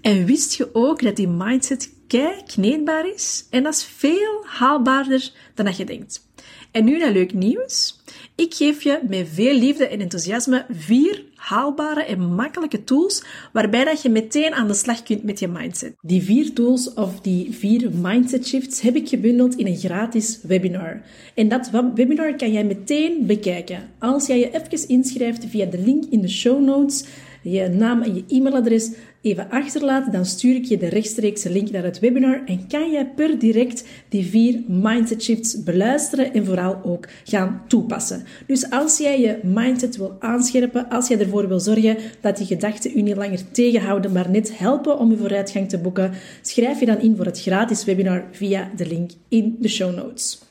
En 0.00 0.24
wist 0.24 0.54
je 0.54 0.74
ook 0.74 1.02
dat 1.02 1.16
die 1.16 1.28
mindset 1.28 1.92
kei 2.06 2.42
kneedbaar 2.46 3.08
is? 3.08 3.46
En 3.50 3.62
dat 3.62 3.74
is 3.74 3.84
veel 3.84 4.44
haalbaarder 4.44 5.32
dan 5.54 5.64
dat 5.64 5.76
je 5.76 5.84
denkt. 5.84 6.26
En 6.70 6.84
nu 6.84 6.98
dat 6.98 7.12
leuk 7.12 7.34
nieuws. 7.34 8.00
Ik 8.34 8.54
geef 8.54 8.82
je 8.82 9.00
met 9.08 9.28
veel 9.32 9.54
liefde 9.54 9.88
en 9.88 10.00
enthousiasme 10.00 10.66
vier 10.70 11.24
haalbare 11.38 12.04
en 12.04 12.34
makkelijke 12.34 12.84
tools 12.84 13.24
waarbij 13.52 13.84
dat 13.84 14.02
je 14.02 14.08
meteen 14.08 14.54
aan 14.54 14.66
de 14.66 14.74
slag 14.74 15.02
kunt 15.02 15.22
met 15.22 15.38
je 15.38 15.48
mindset. 15.48 15.94
Die 16.00 16.22
vier 16.22 16.52
tools 16.52 16.94
of 16.94 17.20
die 17.20 17.54
vier 17.54 17.90
mindset 18.00 18.46
shifts 18.46 18.80
heb 18.80 18.96
ik 18.96 19.08
gebundeld 19.08 19.54
in 19.54 19.66
een 19.66 19.76
gratis 19.76 20.38
webinar. 20.42 21.02
En 21.34 21.48
dat 21.48 21.70
webinar 21.94 22.36
kan 22.36 22.52
jij 22.52 22.64
meteen 22.64 23.26
bekijken. 23.26 23.88
Als 23.98 24.26
jij 24.26 24.38
je 24.38 24.50
even 24.50 24.88
inschrijft 24.88 25.44
via 25.44 25.66
de 25.66 25.78
link 25.78 26.04
in 26.10 26.20
de 26.20 26.28
show 26.28 26.64
notes, 26.64 27.04
je 27.42 27.68
naam 27.68 28.02
en 28.02 28.14
je 28.14 28.24
e-mailadres 28.28 28.90
even 29.22 29.50
achterlaat, 29.50 30.12
dan 30.12 30.24
stuur 30.24 30.54
ik 30.54 30.64
je 30.64 30.76
de 30.76 30.88
rechtstreekse 30.88 31.50
link 31.50 31.70
naar 31.70 31.82
het 31.82 31.98
webinar 31.98 32.42
en 32.46 32.66
kan 32.68 32.90
jij 32.90 33.06
per 33.06 33.38
direct 33.38 33.84
die 34.08 34.26
vier 34.26 34.62
mindset 34.66 35.22
shifts 35.22 35.62
beluisteren 35.62 36.32
en 36.32 36.44
vooral 36.44 36.80
ook 36.84 37.08
gaan 37.24 37.62
toepassen. 37.68 38.24
Dus 38.46 38.70
als 38.70 38.98
jij 38.98 39.20
je 39.20 39.38
mindset 39.42 39.96
wil 39.96 40.16
aanscherpen, 40.18 40.88
als 40.88 41.08
jij 41.08 41.18
ervoor 41.18 41.48
wil 41.48 41.60
zorgen 41.60 41.96
dat 42.20 42.36
die 42.36 42.46
gedachten 42.46 42.98
u 42.98 43.02
niet 43.02 43.16
langer 43.16 43.50
tegenhouden, 43.50 44.12
maar 44.12 44.30
net 44.30 44.58
helpen 44.58 44.98
om 44.98 45.10
je 45.10 45.16
vooruitgang 45.16 45.68
te 45.68 45.78
boeken, 45.78 46.12
schrijf 46.42 46.80
je 46.80 46.86
dan 46.86 47.00
in 47.00 47.16
voor 47.16 47.24
het 47.24 47.40
gratis 47.40 47.84
webinar 47.84 48.24
via 48.30 48.70
de 48.76 48.86
link 48.86 49.10
in 49.28 49.56
de 49.60 49.68
show 49.68 49.94
notes. 49.96 50.47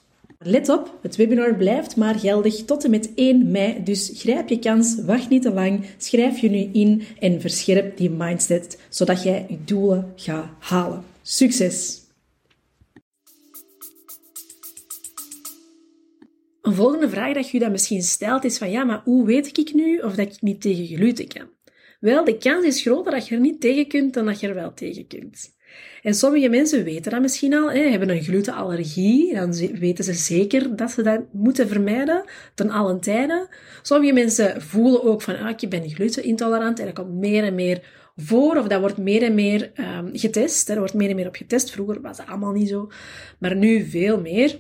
Let 0.50 0.70
op, 0.70 1.00
het 1.01 1.16
webinar 1.16 1.56
blijft 1.56 1.96
maar 1.96 2.16
geldig 2.16 2.66
tot 2.66 2.84
en 2.84 2.89
met 2.89 3.12
1 3.16 3.51
mei, 3.51 3.84
dus 3.84 4.12
grijp 4.13 4.50
je 4.50 4.60
kans, 4.60 4.96
wacht 5.06 5.30
niet 5.30 5.42
te 5.42 5.51
lang, 5.51 5.86
schrijf 5.98 6.39
je 6.39 6.50
nu 6.50 6.70
in 6.74 7.04
en 7.20 7.42
verscherp 7.42 7.98
die 7.98 8.10
mindset, 8.10 8.80
zodat 8.89 9.24
jij 9.24 9.46
je 9.50 9.58
doelen 9.63 10.13
gaat 10.16 10.50
halen. 10.60 11.04
Succes! 11.22 12.01
Een 16.62 16.74
volgende 16.74 17.10
vraag 17.10 17.34
dat 17.34 17.50
je 17.50 17.60
dat 17.60 17.72
misschien 17.72 18.01
stelt 18.01 18.44
is 18.44 18.58
van 18.58 18.72
ja, 18.72 18.84
maar 18.84 19.01
hoe 19.04 19.25
weet 19.25 19.58
ik 19.58 19.74
nu 19.74 19.98
of 19.98 20.16
dat 20.16 20.34
ik 20.34 20.42
niet 20.42 20.62
tegen 20.62 20.86
gluten 20.86 21.27
kan? 21.27 21.50
Wel, 22.00 22.24
de 22.24 22.38
kans 22.38 22.66
is 22.66 22.82
groter 22.82 23.12
dat 23.12 23.27
je 23.27 23.36
er 23.36 23.42
niet 23.42 23.62
tegen 23.62 23.88
kunt 23.88 24.13
dan 24.13 24.25
dat 24.25 24.39
je 24.39 24.48
er 24.48 24.54
wel 24.54 24.74
tegen 24.74 25.08
kunt. 25.08 25.56
En 26.02 26.14
sommige 26.14 26.50
mensen 26.50 26.84
weten 26.84 27.12
dat 27.12 27.22
misschien 27.22 27.54
al, 27.54 27.72
hè, 27.72 27.80
hebben 27.80 28.10
een 28.10 28.24
glutenallergie. 28.24 29.34
Dan 29.34 29.54
weten 29.80 30.04
ze 30.04 30.14
zeker 30.14 30.76
dat 30.76 30.92
ze 30.92 31.02
dat 31.02 31.22
moeten 31.32 31.68
vermijden, 31.68 32.24
ten 32.56 32.70
allen 32.70 33.00
tijde. 33.00 33.48
Sommige 33.82 34.14
mensen 34.14 34.62
voelen 34.62 35.04
ook 35.04 35.22
van, 35.22 35.38
ah, 35.38 35.54
ik 35.58 35.70
ben 35.70 35.90
glutenintolerant 35.90 36.80
en 36.80 36.86
dat 36.86 36.96
komt 36.96 37.14
meer 37.14 37.44
en 37.44 37.56
meer 37.56 37.82
voor, 38.16 38.58
of 38.58 38.68
dat 38.68 38.80
wordt 38.80 38.98
meer 38.98 39.24
en 39.24 39.36
meer 39.36 39.72
um, 39.76 40.10
getest. 40.14 40.70
Er 40.70 40.78
wordt 40.78 40.94
meer 40.94 41.10
en 41.10 41.16
meer 41.16 41.28
op 41.28 41.36
getest. 41.36 41.72
Vroeger 41.72 42.02
was 42.02 42.18
dat 42.18 42.28
allemaal 42.28 42.52
niet 42.52 42.70
zo, 42.70 42.92
maar 43.40 43.56
nu 43.56 43.86
veel 43.86 44.22
meer. 44.22 44.60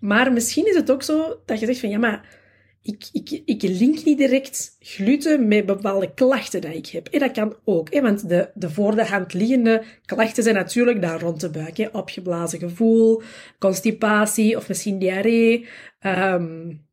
Maar 0.00 0.32
misschien 0.32 0.66
is 0.66 0.74
het 0.74 0.90
ook 0.90 1.02
zo 1.02 1.40
dat 1.44 1.60
je 1.60 1.66
zegt 1.66 1.80
van, 1.80 1.88
ja, 1.88 1.98
maar 1.98 2.38
ik, 2.86 3.08
ik, 3.12 3.42
ik 3.44 3.62
link 3.62 4.04
niet 4.04 4.18
direct 4.18 4.76
gluten 4.80 5.48
met 5.48 5.66
bepaalde 5.66 6.14
klachten 6.14 6.60
die 6.60 6.74
ik 6.74 6.86
heb. 6.86 7.08
En 7.08 7.20
dat 7.20 7.32
kan 7.32 7.56
ook, 7.64 8.00
want 8.00 8.28
de, 8.28 8.50
de 8.54 8.70
voor 8.70 8.94
de 8.94 9.04
hand 9.04 9.34
liggende 9.34 9.82
klachten 10.04 10.42
zijn 10.42 10.54
natuurlijk 10.54 11.02
daar 11.02 11.20
rond 11.20 11.40
de 11.40 11.50
buik. 11.50 11.76
Hè. 11.76 11.88
Opgeblazen 11.92 12.58
gevoel, 12.58 13.22
constipatie 13.58 14.56
of 14.56 14.68
misschien 14.68 14.98
diarree. 14.98 15.66
Um, 16.00 16.84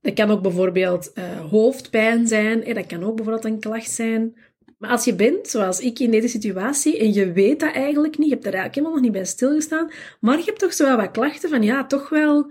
dat 0.00 0.14
kan 0.14 0.30
ook 0.30 0.42
bijvoorbeeld 0.42 1.12
uh, 1.14 1.50
hoofdpijn 1.50 2.26
zijn. 2.26 2.74
Dat 2.74 2.86
kan 2.86 3.04
ook 3.04 3.16
bijvoorbeeld 3.16 3.44
een 3.44 3.60
klacht 3.60 3.90
zijn. 3.90 4.36
Maar 4.78 4.90
als 4.90 5.04
je 5.04 5.14
bent, 5.14 5.48
zoals 5.48 5.80
ik 5.80 5.98
in 5.98 6.10
deze 6.10 6.28
situatie, 6.28 6.98
en 6.98 7.12
je 7.12 7.32
weet 7.32 7.60
dat 7.60 7.74
eigenlijk 7.74 8.18
niet, 8.18 8.28
je 8.28 8.34
hebt 8.34 8.46
er 8.46 8.54
eigenlijk 8.54 8.74
helemaal 8.74 8.96
nog 8.96 9.04
niet 9.04 9.12
bij 9.12 9.24
stilgestaan, 9.24 9.90
maar 10.20 10.38
je 10.38 10.44
hebt 10.44 10.58
toch 10.58 10.72
zo 10.72 10.84
wel 10.84 10.96
wat 10.96 11.10
klachten 11.10 11.50
van, 11.50 11.62
ja, 11.62 11.86
toch 11.86 12.08
wel 12.08 12.50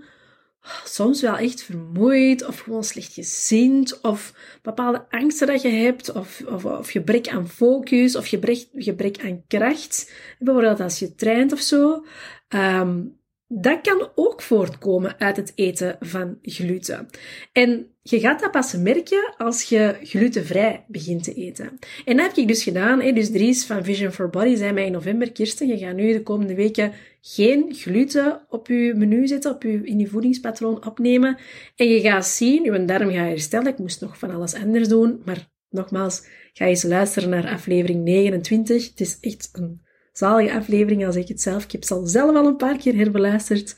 soms 0.84 1.20
wel 1.20 1.36
echt 1.36 1.62
vermoeid 1.62 2.46
of 2.46 2.58
gewoon 2.58 2.84
slecht 2.84 3.12
gezind 3.12 4.00
of 4.00 4.34
bepaalde 4.62 5.06
angsten 5.10 5.46
dat 5.46 5.62
je 5.62 5.68
hebt 5.68 6.12
of, 6.12 6.42
of, 6.46 6.64
of 6.64 6.90
gebrek 6.90 7.28
aan 7.28 7.48
focus 7.48 8.16
of 8.16 8.28
gebrek, 8.28 8.66
gebrek 8.74 9.24
aan 9.24 9.42
kracht. 9.46 10.12
Bijvoorbeeld 10.38 10.80
als 10.80 10.98
je 10.98 11.14
traint 11.14 11.52
of 11.52 11.60
zo. 11.60 12.04
Um, 12.48 13.20
dat 13.60 13.80
kan 13.80 14.08
ook 14.14 14.42
voortkomen 14.42 15.18
uit 15.18 15.36
het 15.36 15.52
eten 15.54 15.96
van 16.00 16.38
gluten. 16.42 17.08
En 17.52 17.86
je 18.02 18.20
gaat 18.20 18.40
dat 18.40 18.50
pas 18.50 18.76
merken 18.76 19.34
als 19.36 19.62
je 19.62 19.96
glutenvrij 20.02 20.84
begint 20.88 21.24
te 21.24 21.34
eten. 21.34 21.78
En 22.04 22.16
dat 22.16 22.26
heb 22.26 22.36
ik 22.36 22.48
dus 22.48 22.62
gedaan. 22.62 23.14
Dus 23.14 23.30
Dries 23.30 23.64
van 23.64 23.84
Vision 23.84 24.12
for 24.12 24.30
Body 24.30 24.54
zei 24.54 24.72
mij 24.72 24.86
in 24.86 24.92
november, 24.92 25.32
Kirsten, 25.32 25.66
je 25.66 25.78
gaat 25.78 25.94
nu 25.94 26.12
de 26.12 26.22
komende 26.22 26.54
weken 26.54 26.92
geen 27.20 27.74
gluten 27.74 28.40
op 28.48 28.68
je 28.68 28.94
menu 28.96 29.26
zetten, 29.26 29.50
op 29.50 29.62
je, 29.62 29.80
in 29.84 29.98
je 29.98 30.06
voedingspatroon 30.06 30.86
opnemen. 30.86 31.38
En 31.76 31.88
je 31.88 32.00
gaat 32.00 32.26
zien, 32.26 32.64
je 32.64 32.84
darm 32.84 33.10
gaat 33.10 33.28
herstellen. 33.28 33.72
Ik 33.72 33.78
moest 33.78 34.00
nog 34.00 34.18
van 34.18 34.30
alles 34.30 34.54
anders 34.54 34.88
doen, 34.88 35.22
maar 35.24 35.50
nogmaals, 35.70 36.26
ga 36.52 36.66
eens 36.66 36.82
luisteren 36.82 37.28
naar 37.28 37.48
aflevering 37.48 38.04
29. 38.04 38.88
Het 38.88 39.00
is 39.00 39.18
echt 39.20 39.48
een 39.52 39.80
zalige 40.12 40.56
aflevering, 40.56 41.06
als 41.06 41.16
ik 41.16 41.28
het 41.28 41.40
zelf. 41.40 41.64
Ik 41.64 41.72
heb 41.72 41.84
ze 41.84 42.00
zelf 42.04 42.36
al 42.36 42.46
een 42.46 42.56
paar 42.56 42.76
keer 42.76 42.96
herbeluisterd. 42.96 43.76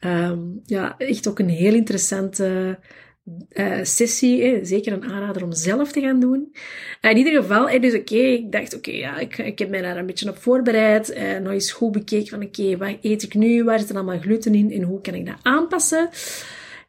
Um, 0.00 0.60
ja, 0.64 0.94
echt 0.98 1.28
ook 1.28 1.38
een 1.38 1.48
heel 1.48 1.74
interessante 1.74 2.78
uh, 3.52 3.78
sessie. 3.82 4.64
Zeker 4.64 4.92
een 4.92 5.04
aanrader 5.04 5.42
om 5.42 5.52
zelf 5.52 5.92
te 5.92 6.00
gaan 6.00 6.20
doen. 6.20 6.54
in 7.00 7.16
ieder 7.16 7.42
geval, 7.42 7.68
eh, 7.68 7.80
dus 7.80 7.94
oké, 7.94 8.16
ik 8.16 8.52
dacht 8.52 8.74
oké, 8.74 8.90
ja, 8.90 9.18
ik, 9.18 9.38
ik 9.38 9.58
heb 9.58 9.70
mij 9.70 9.82
daar 9.82 9.96
een 9.96 10.06
beetje 10.06 10.28
op 10.28 10.36
voorbereid. 10.36 11.16
Uh, 11.16 11.38
nog 11.38 11.52
eens 11.52 11.72
goed 11.72 11.92
bekeken 11.92 12.28
van 12.28 12.42
oké, 12.42 12.76
wat 12.76 12.96
eet 13.00 13.22
ik 13.22 13.34
nu? 13.34 13.64
Waar 13.64 13.78
zit 13.78 13.88
er 13.88 13.94
allemaal 13.96 14.20
gluten 14.20 14.54
in? 14.54 14.72
En 14.72 14.82
hoe 14.82 15.00
kan 15.00 15.14
ik 15.14 15.26
dat 15.26 15.38
aanpassen? 15.42 16.08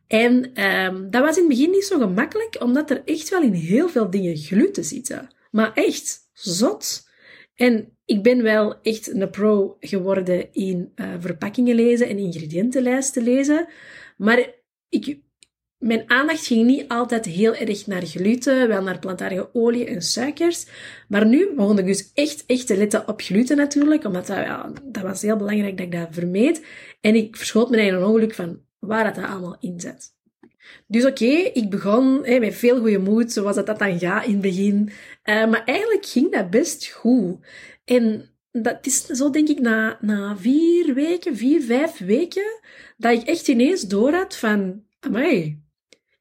En 0.07 0.63
um, 0.63 1.09
dat 1.09 1.23
was 1.23 1.37
in 1.37 1.43
het 1.43 1.51
begin 1.51 1.71
niet 1.71 1.85
zo 1.85 1.99
gemakkelijk, 1.99 2.57
omdat 2.59 2.89
er 2.89 3.01
echt 3.05 3.29
wel 3.29 3.41
in 3.41 3.53
heel 3.53 3.89
veel 3.89 4.09
dingen 4.09 4.37
gluten 4.37 4.83
zitten. 4.83 5.27
Maar 5.51 5.73
echt, 5.73 6.19
zot. 6.33 7.09
En 7.55 7.92
ik 8.05 8.23
ben 8.23 8.43
wel 8.43 8.81
echt 8.81 9.13
een 9.13 9.29
pro 9.29 9.77
geworden 9.79 10.53
in 10.53 10.91
uh, 10.95 11.13
verpakkingen 11.19 11.75
lezen 11.75 12.07
en 12.07 12.17
ingrediëntenlijsten 12.17 13.23
lezen. 13.23 13.67
Maar 14.17 14.49
ik, 14.89 15.19
mijn 15.77 16.09
aandacht 16.09 16.45
ging 16.45 16.65
niet 16.65 16.87
altijd 16.87 17.25
heel 17.25 17.55
erg 17.55 17.87
naar 17.87 18.05
gluten, 18.05 18.67
wel 18.67 18.81
naar 18.81 18.99
plantaardige 18.99 19.49
olie 19.53 19.85
en 19.85 20.01
suikers. 20.01 20.65
Maar 21.07 21.25
nu 21.25 21.53
begon 21.55 21.79
ik 21.79 21.85
dus 21.85 22.11
echt, 22.13 22.43
echt 22.45 22.67
te 22.67 22.77
letten 22.77 23.07
op 23.07 23.21
gluten 23.21 23.57
natuurlijk, 23.57 24.03
omdat 24.03 24.27
dat, 24.27 24.37
ja, 24.37 24.71
dat 24.83 25.03
was 25.03 25.21
heel 25.21 25.37
belangrijk 25.37 25.77
dat 25.77 25.85
ik 25.85 25.91
dat 25.91 26.07
vermeed. 26.11 26.65
En 27.01 27.15
ik 27.15 27.35
verschoot 27.35 27.69
me 27.69 27.75
eigenlijk 27.75 28.05
een 28.05 28.13
ongeluk 28.13 28.33
van 28.33 28.61
waar 28.79 29.03
dat, 29.03 29.15
dat 29.15 29.25
allemaal 29.25 29.57
in 29.59 29.79
zit. 29.79 30.11
Dus 30.87 31.05
oké, 31.05 31.33
ik 31.53 31.69
begon 31.69 32.21
met 32.21 32.55
veel 32.55 32.79
goede 32.79 32.97
moed, 32.99 33.31
zoals 33.31 33.55
dat, 33.55 33.65
dat 33.65 33.79
dan 33.79 33.99
gaat 33.99 34.25
in 34.25 34.31
het 34.31 34.41
begin. 34.41 34.89
Uh, 35.23 35.49
maar 35.49 35.63
eigenlijk 35.65 36.05
ging 36.05 36.31
dat 36.31 36.49
best 36.49 36.87
goed. 36.87 37.37
En 37.85 38.29
dat 38.51 38.77
is 38.81 39.05
zo, 39.05 39.29
denk 39.29 39.47
ik, 39.47 39.59
na, 39.59 39.97
na 40.01 40.37
vier 40.37 40.93
weken, 40.93 41.37
vier, 41.37 41.61
vijf 41.61 41.97
weken, 41.97 42.59
dat 42.97 43.11
ik 43.11 43.27
echt 43.27 43.47
ineens 43.47 43.81
door 43.81 44.13
had 44.13 44.35
van, 44.35 44.83
amai, 44.99 45.61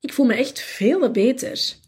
ik 0.00 0.12
voel 0.12 0.26
me 0.26 0.34
echt 0.34 0.60
veel 0.60 1.10
beter. 1.10 1.80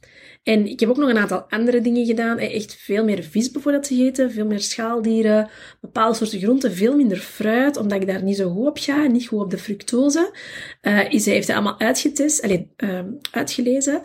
En 0.44 0.66
ik 0.66 0.80
heb 0.80 0.88
ook 0.88 0.96
nog 0.96 1.08
een 1.08 1.18
aantal 1.18 1.44
andere 1.48 1.80
dingen 1.80 2.06
gedaan. 2.06 2.38
Echt 2.38 2.74
veel 2.74 3.04
meer 3.04 3.22
vis 3.22 3.50
bijvoorbeeld 3.50 3.86
gegeten, 3.86 4.30
veel 4.30 4.46
meer 4.46 4.60
schaaldieren, 4.60 5.50
bepaalde 5.80 6.16
soorten 6.16 6.40
groenten, 6.40 6.72
veel 6.72 6.96
minder 6.96 7.16
fruit, 7.16 7.76
omdat 7.76 8.00
ik 8.00 8.06
daar 8.06 8.22
niet 8.22 8.36
zo 8.36 8.50
goed 8.50 8.66
op 8.66 8.78
ga, 8.78 9.06
niet 9.06 9.26
goed 9.26 9.40
op 9.40 9.50
de 9.50 9.58
fructose. 9.58 10.30
Uh, 10.82 11.12
is, 11.12 11.24
hij 11.24 11.34
heeft 11.34 11.46
het 11.46 11.56
allemaal 11.56 11.80
uitgetest, 11.80 12.42
alleen, 12.42 12.70
uh, 12.76 13.00
uitgelezen. 13.30 14.00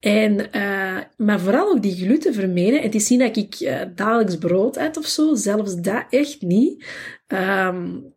En, 0.00 0.56
uh, 0.56 0.98
maar 1.16 1.40
vooral 1.40 1.68
ook 1.68 1.82
die 1.82 2.04
gluten 2.04 2.34
vermijden. 2.34 2.82
Het 2.82 2.94
is 2.94 3.08
niet 3.08 3.20
dat 3.20 3.36
ik 3.36 3.60
uh, 3.60 3.80
dagelijks 3.94 4.38
brood 4.38 4.76
eet 4.76 4.96
of 4.96 5.06
zo, 5.06 5.34
zelfs 5.34 5.76
dat 5.76 6.04
echt 6.10 6.42
niet. 6.42 6.86
Um, 7.26 8.14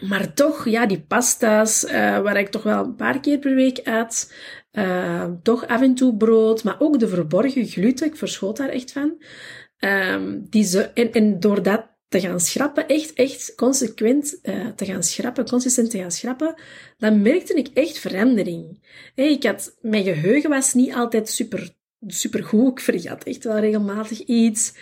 maar 0.00 0.34
toch, 0.34 0.68
ja, 0.68 0.86
die 0.86 1.00
pasta's, 1.00 1.84
uh, 1.84 1.90
waar 2.20 2.38
ik 2.38 2.48
toch 2.48 2.62
wel 2.62 2.84
een 2.84 2.94
paar 2.94 3.20
keer 3.20 3.38
per 3.38 3.54
week 3.54 3.80
eet, 3.84 4.34
toch 5.42 5.66
af 5.66 5.82
en 5.82 5.94
toe 5.94 6.16
brood, 6.16 6.64
maar 6.64 6.76
ook 6.78 6.98
de 6.98 7.08
verborgen 7.08 7.66
gluten, 7.66 8.06
ik 8.06 8.16
verschoot 8.16 8.56
daar 8.56 8.68
echt 8.68 8.92
van. 8.92 9.22
Um, 9.78 10.46
die 10.48 10.64
zo, 10.64 10.84
en, 10.94 11.12
en 11.12 11.40
door 11.40 11.62
dat 11.62 11.89
te 12.10 12.20
gaan 12.20 12.40
schrappen, 12.40 12.88
echt, 12.88 13.12
echt 13.12 13.54
consequent 13.54 14.38
uh, 14.42 14.66
te 14.66 14.84
gaan 14.84 15.02
schrappen, 15.02 15.48
consistent 15.48 15.90
te 15.90 15.98
gaan 15.98 16.10
schrappen, 16.10 16.54
dan 16.98 17.22
merkte 17.22 17.54
ik 17.54 17.68
echt 17.74 17.98
verandering. 17.98 18.78
Hey, 19.14 19.30
ik 19.30 19.44
had, 19.44 19.76
mijn 19.80 20.04
geheugen 20.04 20.50
was 20.50 20.74
niet 20.74 20.94
altijd 20.94 21.28
super, 21.28 21.70
super 22.06 22.44
goed. 22.44 22.70
Ik 22.70 22.80
vergat 22.80 23.24
echt 23.24 23.44
wel 23.44 23.58
regelmatig 23.58 24.18
iets. 24.18 24.72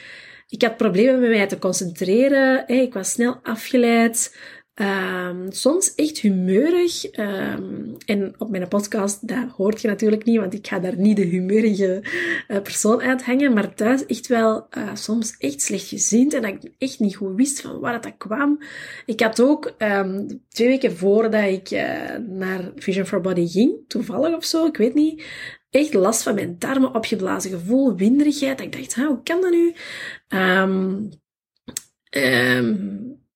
Ik 0.49 0.63
had 0.63 0.77
problemen 0.77 1.21
met 1.21 1.31
mij 1.31 1.47
te 1.47 1.59
concentreren. 1.59 2.65
Hey, 2.67 2.83
ik 2.83 2.95
was 2.95 3.11
snel 3.11 3.41
afgeleid. 3.43 4.37
Um, 4.81 5.53
soms 5.53 5.95
echt 5.95 6.19
humeurig. 6.19 7.19
Um, 7.19 7.97
en 8.07 8.35
op 8.39 8.51
mijn 8.51 8.69
podcast, 8.69 9.29
dat 9.29 9.49
hoort 9.57 9.81
je 9.81 9.89
natuurlijk 9.89 10.25
niet, 10.25 10.39
want 10.39 10.55
ik 10.55 10.67
ga 10.67 10.79
daar 10.79 10.99
niet 10.99 11.17
de 11.17 11.25
humeurige 11.25 12.03
uh, 12.49 12.63
persoon 12.63 13.01
uithangen. 13.01 13.53
Maar 13.53 13.75
thuis 13.75 14.07
echt 14.07 14.27
wel 14.27 14.67
uh, 14.77 14.95
soms 14.95 15.37
echt 15.39 15.63
slecht 15.63 15.89
gezind 15.89 16.35
en 16.35 16.43
dat 16.43 16.51
ik 16.51 16.73
echt 16.79 16.99
niet 16.99 17.17
goed 17.17 17.37
wist 17.37 17.61
van 17.61 17.81
waar 17.81 18.01
dat 18.01 18.17
kwam. 18.17 18.63
Ik 19.07 19.21
had 19.21 19.41
ook 19.41 19.75
um, 19.79 20.43
twee 20.49 20.69
weken 20.69 20.97
voordat 20.97 21.45
ik 21.45 21.71
uh, 21.71 22.17
naar 22.29 22.71
Vision 22.77 23.07
for 23.07 23.21
Body 23.21 23.47
ging, 23.47 23.73
toevallig 23.89 24.37
of 24.37 24.45
zo, 24.45 24.67
ik 24.67 24.77
weet 24.77 24.95
niet, 24.95 25.25
echt 25.71 25.95
last 25.95 26.23
van 26.23 26.35
mijn 26.35 26.57
darmen, 26.59 26.95
opgeblazen 26.95 27.51
gevoel, 27.51 27.97
winderigheid. 27.97 28.59
Dat 28.59 28.67
ik 28.67 28.73
dacht, 28.73 28.95
hoe 28.95 29.23
kan 29.23 29.41
dat 29.41 29.51
nu? 29.51 29.75
Um, 30.39 31.11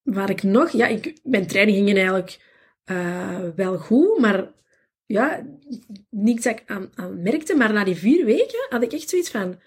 waar 0.02 0.30
ik 0.30 0.42
nog, 0.42 0.70
ja, 0.70 0.86
ik, 0.86 1.18
mijn 1.22 1.46
training 1.46 1.76
gingen 1.76 1.96
eigenlijk 1.96 2.38
uh, 2.86 3.38
wel 3.56 3.78
goed, 3.78 4.18
maar 4.18 4.52
ja, 5.06 5.46
niks 6.10 6.42
dat 6.42 6.52
ik 6.52 6.62
aan, 6.66 6.90
aan 6.94 7.22
merkte. 7.22 7.54
Maar 7.54 7.72
na 7.72 7.84
die 7.84 7.94
vier 7.94 8.24
weken 8.24 8.66
had 8.68 8.82
ik 8.82 8.92
echt 8.92 9.08
zoiets 9.08 9.30
van, 9.30 9.60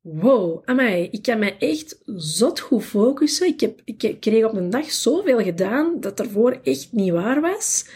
wow, 0.00 0.62
amai, 0.64 1.08
ik 1.10 1.22
kan 1.22 1.38
me 1.38 1.56
echt 1.56 2.02
zot 2.16 2.60
goed 2.60 2.84
focussen. 2.84 3.46
Ik, 3.46 3.60
heb, 3.60 3.80
ik 3.84 4.16
kreeg 4.20 4.44
op 4.44 4.54
een 4.54 4.70
dag 4.70 4.90
zoveel 4.90 5.38
gedaan 5.42 6.00
dat 6.00 6.20
ervoor 6.20 6.60
echt 6.62 6.88
niet 6.92 7.12
waar 7.12 7.40
was. 7.40 7.86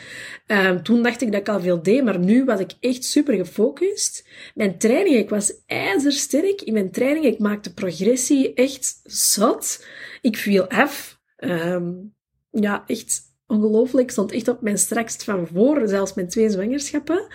Um, 0.47 0.83
toen 0.83 1.03
dacht 1.03 1.21
ik 1.21 1.33
dat 1.33 1.41
ik 1.41 1.49
al 1.49 1.61
veel 1.61 1.83
deed, 1.83 2.05
maar 2.05 2.19
nu 2.19 2.45
was 2.45 2.61
ik 2.61 2.73
echt 2.81 3.05
super 3.05 3.35
gefocust. 3.35 4.29
Mijn 4.55 4.79
training, 4.79 5.17
ik 5.17 5.29
was 5.29 5.53
ijzersterk 5.67 6.63
in 6.63 6.73
mijn 6.73 6.91
training. 6.91 7.25
Ik 7.25 7.39
maakte 7.39 7.75
progressie 7.75 8.55
echt 8.55 9.01
zot. 9.05 9.87
Ik 10.21 10.37
viel 10.37 10.69
af. 10.69 11.21
Um, 11.45 12.15
ja, 12.51 12.85
echt 12.87 13.21
ongelooflijk. 13.47 14.11
Stond 14.11 14.33
echt 14.33 14.49
op 14.49 14.63
mijn 14.63 14.79
strakst 14.79 15.25
van 15.25 15.47
voor, 15.47 15.89
zelfs 15.89 16.15
mijn 16.15 16.29
twee 16.29 16.51
zwangerschappen. 16.51 17.27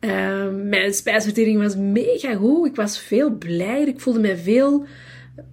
Um, 0.00 0.68
mijn 0.68 0.94
spijsvertering 0.94 1.60
was 1.62 1.76
mega 1.76 2.34
goed. 2.34 2.66
Ik 2.66 2.76
was 2.76 2.98
veel 2.98 3.30
blijer. 3.30 3.88
Ik 3.88 4.00
voelde 4.00 4.20
me 4.20 4.36
veel... 4.36 4.86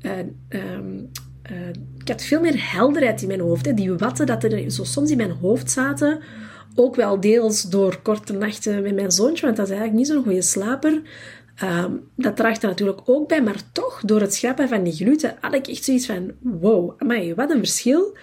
Uh, 0.02 0.18
um, 0.50 1.10
uh, 1.52 1.70
ik 1.98 2.08
had 2.08 2.24
veel 2.24 2.42
meer 2.42 2.72
helderheid 2.72 3.22
in 3.22 3.28
mijn 3.28 3.40
hoofd. 3.40 3.76
Die 3.76 3.94
watten 3.94 4.26
dat 4.26 4.44
er 4.44 4.72
zo 4.72 4.84
soms 4.84 5.12
in 5.12 5.18
mijn 5.18 5.32
hoofd 5.32 5.72
zaten, 5.72 6.20
ook 6.76 6.96
wel 6.96 7.20
deels 7.20 7.62
door 7.62 8.02
korte 8.02 8.34
nachten 8.34 8.82
met 8.82 8.96
mijn 8.96 9.12
zoontje, 9.12 9.46
want 9.46 9.58
dat 9.58 9.66
is 9.66 9.72
eigenlijk 9.72 10.00
niet 10.00 10.08
zo'n 10.08 10.24
goede 10.24 10.42
slaper. 10.42 11.02
Um, 11.64 12.12
dat 12.16 12.36
draagt 12.36 12.64
er 12.64 12.70
natuurlijk 12.70 13.02
ook 13.06 13.28
bij, 13.28 13.44
maar 13.44 13.72
toch, 13.72 14.02
door 14.02 14.22
het 14.22 14.34
schrappen 14.34 14.68
van 14.68 14.84
die 14.84 14.94
gluten, 14.94 15.38
had 15.42 15.54
ik 15.54 15.68
echt 15.68 15.84
zoiets 15.84 16.06
van, 16.06 16.32
wow, 16.42 17.02
wat 17.36 17.50
een 17.50 17.58
verschil. 17.58 18.18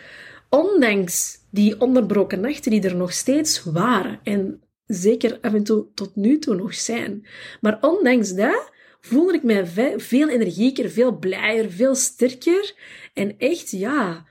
Ondanks 0.50 1.38
die 1.50 1.80
onderbroken 1.80 2.40
nachten 2.40 2.70
die 2.70 2.82
er 2.82 2.96
nog 2.96 3.12
steeds 3.12 3.64
waren. 3.64 4.20
En 4.22 4.62
zeker 4.86 5.38
af 5.40 5.54
en 5.54 5.64
toe 5.64 5.86
tot 5.94 6.16
nu 6.16 6.38
toe 6.38 6.54
nog 6.54 6.74
zijn. 6.74 7.26
Maar 7.60 7.78
ondanks 7.80 8.34
dat 8.34 8.70
voelde 9.00 9.32
ik 9.32 9.42
mij 9.42 9.66
veel 9.96 10.28
energieker, 10.28 10.90
veel 10.90 11.18
blijer, 11.18 11.70
veel 11.70 11.94
sterker. 11.94 12.74
En 13.14 13.38
echt, 13.38 13.70
ja, 13.70 14.26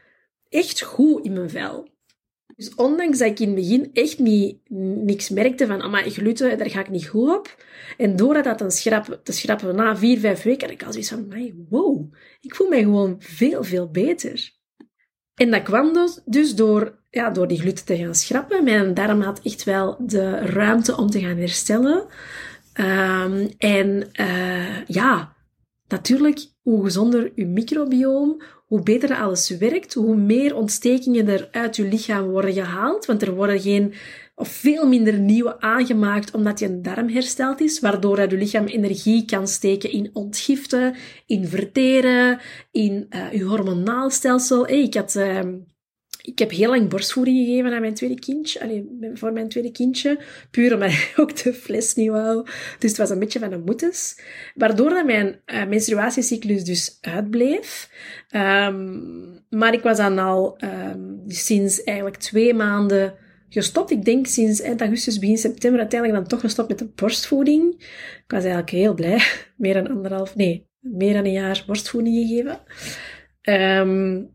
echt 0.50 0.82
goed 0.82 1.26
in 1.26 1.34
mijn 1.34 1.50
vel. 1.50 1.93
Dus 2.64 2.76
ondanks 2.76 3.18
dat 3.18 3.28
ik 3.28 3.40
in 3.40 3.48
het 3.48 3.56
begin 3.56 3.90
echt 3.94 4.20
niet, 4.20 4.58
niks 5.04 5.30
merkte 5.30 5.66
van, 5.66 5.90
maar 5.90 6.04
gluten, 6.04 6.58
daar 6.58 6.70
ga 6.70 6.80
ik 6.80 6.90
niet 6.90 7.08
goed 7.08 7.30
op. 7.30 7.64
En 7.98 8.16
door 8.16 8.44
dat 8.44 8.60
dan 8.60 8.70
te 9.24 9.32
schrappen 9.32 9.76
na 9.76 9.98
vier, 9.98 10.20
vijf 10.20 10.44
weken, 10.44 10.68
had 10.68 10.76
ik 10.76 10.86
al 10.86 10.92
zoiets 10.92 11.10
van, 11.10 11.34
wow, 11.70 12.14
ik 12.42 12.56
voel 12.56 12.68
mij 12.68 12.82
gewoon 12.82 13.16
veel, 13.20 13.64
veel 13.64 13.92
beter. 13.92 14.52
En 15.36 15.52
dat 15.52 15.64
kwam 15.64 15.94
dus, 15.94 16.22
dus 16.26 16.56
door, 16.56 17.00
ja, 17.10 17.30
door 17.30 17.48
die 17.48 17.60
gluten 17.60 17.86
te 17.86 17.98
gaan 17.98 18.16
schrappen. 18.16 18.64
Mijn 18.64 18.94
darm 18.94 19.22
had 19.22 19.40
echt 19.44 19.64
wel 19.64 19.98
de 20.00 20.32
ruimte 20.32 20.98
om 20.98 21.10
te 21.10 21.20
gaan 21.20 21.38
herstellen. 21.38 22.06
Um, 22.80 23.50
en 23.58 24.10
uh, 24.20 24.86
ja, 24.88 25.36
natuurlijk, 25.88 26.48
hoe 26.62 26.84
gezonder 26.84 27.32
uw 27.36 27.48
microbioom, 27.48 28.42
hoe 28.74 28.84
beter 28.84 29.16
alles 29.16 29.50
werkt, 29.50 29.94
hoe 29.94 30.16
meer 30.16 30.56
ontstekingen 30.56 31.28
er 31.28 31.48
uit 31.52 31.76
je 31.76 31.84
lichaam 31.84 32.30
worden 32.30 32.54
gehaald. 32.54 33.06
Want 33.06 33.22
er 33.22 33.36
worden 33.36 33.60
geen, 33.60 33.94
of 34.36 34.48
veel 34.48 34.88
minder 34.88 35.20
nieuwe 35.20 35.62
aangemaakt, 35.62 36.32
omdat 36.32 36.60
je 36.60 36.82
darm 36.82 37.10
hersteld 37.10 37.62
is, 37.62 37.80
waardoor 37.80 38.20
je 38.20 38.38
lichaam 38.38 38.66
energie 38.66 39.26
kan 39.26 39.48
steken 39.48 39.92
in 39.92 40.10
ontgiften, 40.14 40.96
in 41.26 41.48
verteren, 41.48 42.40
in 42.72 43.08
uh, 43.10 43.32
je 43.32 43.44
hormonaal 43.44 44.10
stelsel. 44.10 44.66
Hey, 44.66 44.82
ik 44.82 44.94
had... 44.94 45.16
Uh, 45.16 45.40
ik 46.26 46.40
heb 46.40 46.52
heel 46.52 46.70
lang 46.70 46.90
borstvoeding 46.90 47.38
gegeven 47.38 47.74
aan 47.74 47.82
mijn 47.82 47.94
tweede 47.94 48.20
kindje. 48.20 48.62
Allee, 48.62 48.90
voor 49.14 49.34
mijn 49.34 49.50
tweede 49.50 49.72
kindje. 49.72 50.20
Puur 50.52 50.74
omdat 50.74 50.92
ook 51.18 51.44
de 51.44 51.54
fles 51.54 51.94
niet 51.94 52.10
wou. 52.10 52.44
Dus 52.80 52.90
het 52.90 52.98
was 52.98 53.10
een 53.10 53.20
beetje 53.20 53.40
van 53.40 53.52
een 53.52 53.64
moetes. 53.64 54.20
Waardoor 54.56 54.90
dat 54.90 55.06
mijn 55.06 55.42
uh, 55.46 55.66
menstruatiecyclus 55.66 56.64
dus 56.64 56.98
uitbleef. 57.02 57.90
Um, 58.36 59.46
maar 59.50 59.74
ik 59.74 59.82
was 59.82 59.98
dan 59.98 60.20
al 60.20 60.58
um, 60.64 61.24
sinds 61.28 61.84
eigenlijk 61.84 62.18
twee 62.18 62.54
maanden 62.54 63.16
gestopt. 63.50 63.92
Ik 63.92 64.06
denk 64.06 64.28
sinds 64.28 64.62
eind 64.62 64.82
augustus, 64.82 65.20
begin 65.20 65.38
september 65.38 65.80
uiteindelijk 65.80 66.20
dan 66.20 66.30
toch 66.30 66.40
gestopt 66.40 66.70
met 66.70 66.80
de 66.80 66.92
borstvoeding. 66.96 67.74
Ik 67.74 68.24
was 68.28 68.42
eigenlijk 68.44 68.70
heel 68.70 68.94
blij. 68.94 69.22
Meer 69.58 69.74
dan 69.74 69.88
anderhalf, 69.88 70.36
nee, 70.36 70.68
meer 70.80 71.14
dan 71.14 71.26
een 71.26 71.32
jaar 71.32 71.64
borstvoeding 71.68 72.16
gegeven. 72.16 72.60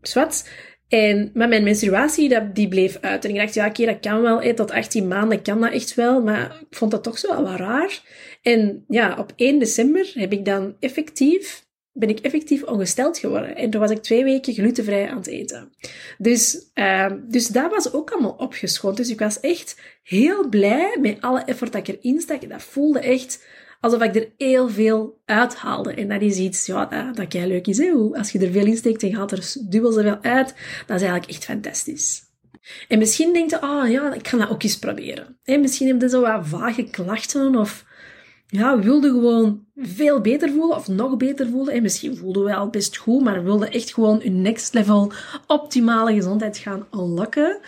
Zwart. 0.01 0.49
En, 0.89 1.31
maar 1.33 1.47
mijn 1.47 1.63
menstruatie, 1.63 2.51
die 2.53 2.67
bleef 2.67 2.97
uit. 3.01 3.25
En 3.25 3.29
ik 3.29 3.35
dacht, 3.35 3.53
ja, 3.53 3.67
oké, 3.67 3.85
dat 3.85 3.99
kan 3.99 4.21
wel. 4.21 4.41
Hey, 4.41 4.53
tot 4.53 4.71
18 4.71 5.07
maanden 5.07 5.41
kan 5.41 5.61
dat 5.61 5.71
echt 5.71 5.95
wel. 5.95 6.21
Maar 6.21 6.57
ik 6.69 6.77
vond 6.77 6.91
dat 6.91 7.03
toch 7.03 7.17
zo 7.17 7.27
wel 7.27 7.43
wat 7.43 7.59
raar. 7.59 8.01
En 8.41 8.83
ja, 8.87 9.15
op 9.17 9.33
1 9.35 9.59
december 9.59 10.11
heb 10.13 10.31
ik 10.31 10.45
dan 10.45 10.75
effectief, 10.79 11.65
ben 11.91 12.09
ik 12.09 12.19
effectief 12.19 12.63
ongesteld 12.63 13.17
geworden. 13.17 13.55
En 13.55 13.69
toen 13.69 13.81
was 13.81 13.91
ik 13.91 14.01
twee 14.01 14.23
weken 14.23 14.53
glutenvrij 14.53 15.09
aan 15.09 15.17
het 15.17 15.27
eten. 15.27 15.71
Dus, 16.17 16.71
uh, 16.75 17.11
dus 17.27 17.47
dat 17.47 17.71
was 17.71 17.93
ook 17.93 18.11
allemaal 18.11 18.35
opgeschoond. 18.37 18.97
Dus 18.97 19.09
ik 19.09 19.19
was 19.19 19.39
echt 19.39 19.81
heel 20.03 20.49
blij 20.49 20.97
met 21.01 21.21
alle 21.21 21.43
effort 21.45 21.71
dat 21.71 21.87
ik 21.87 21.97
erin 22.01 22.21
stak. 22.21 22.49
Dat 22.49 22.63
voelde 22.63 22.99
echt 22.99 23.45
alsof 23.79 24.01
ik 24.01 24.15
er 24.15 24.31
heel 24.37 24.69
veel 24.69 25.21
uithaalde. 25.25 25.93
En 25.93 26.07
dat 26.07 26.21
is 26.21 26.37
iets, 26.37 26.65
ja, 26.65 26.85
dat, 26.85 27.15
dat 27.15 27.33
leuk 27.33 27.67
is. 27.67 27.77
Hè? 27.77 27.91
Als 27.91 28.31
je 28.31 28.39
er 28.39 28.51
veel 28.51 28.65
in 28.65 28.77
steekt 28.77 29.03
en 29.03 29.13
haalt 29.13 29.31
er 29.31 29.53
dubbel 29.69 29.91
zoveel 29.91 30.17
uit, 30.21 30.55
dat 30.85 31.01
is 31.01 31.07
eigenlijk 31.07 31.31
echt 31.31 31.45
fantastisch. 31.45 32.27
En 32.87 32.99
misschien 32.99 33.33
denkt 33.33 33.51
je, 33.51 33.61
ah 33.61 33.83
oh, 33.83 33.89
ja, 33.89 34.13
ik 34.13 34.27
ga 34.27 34.37
dat 34.37 34.49
ook 34.49 34.63
eens 34.63 34.79
proberen. 34.79 35.39
En 35.43 35.61
misschien 35.61 35.87
heb 35.87 36.01
je 36.01 36.09
zo 36.09 36.21
wat 36.21 36.47
vage 36.47 36.83
klachten 36.83 37.55
of 37.55 37.85
ja, 38.47 38.79
wilde 38.79 39.09
gewoon 39.09 39.65
veel 39.75 40.21
beter 40.21 40.49
voelen 40.49 40.75
of 40.75 40.87
nog 40.87 41.17
beter 41.17 41.49
voelen. 41.49 41.73
En 41.73 41.81
misschien 41.81 42.17
voelde 42.17 42.43
wel 42.43 42.69
best 42.69 42.97
goed, 42.97 43.23
maar 43.23 43.43
wilde 43.43 43.69
echt 43.69 43.93
gewoon 43.93 44.19
een 44.23 44.41
next 44.41 44.73
level 44.73 45.11
optimale 45.47 46.13
gezondheid 46.13 46.57
gaan 46.57 46.87
unlocken. 46.91 47.59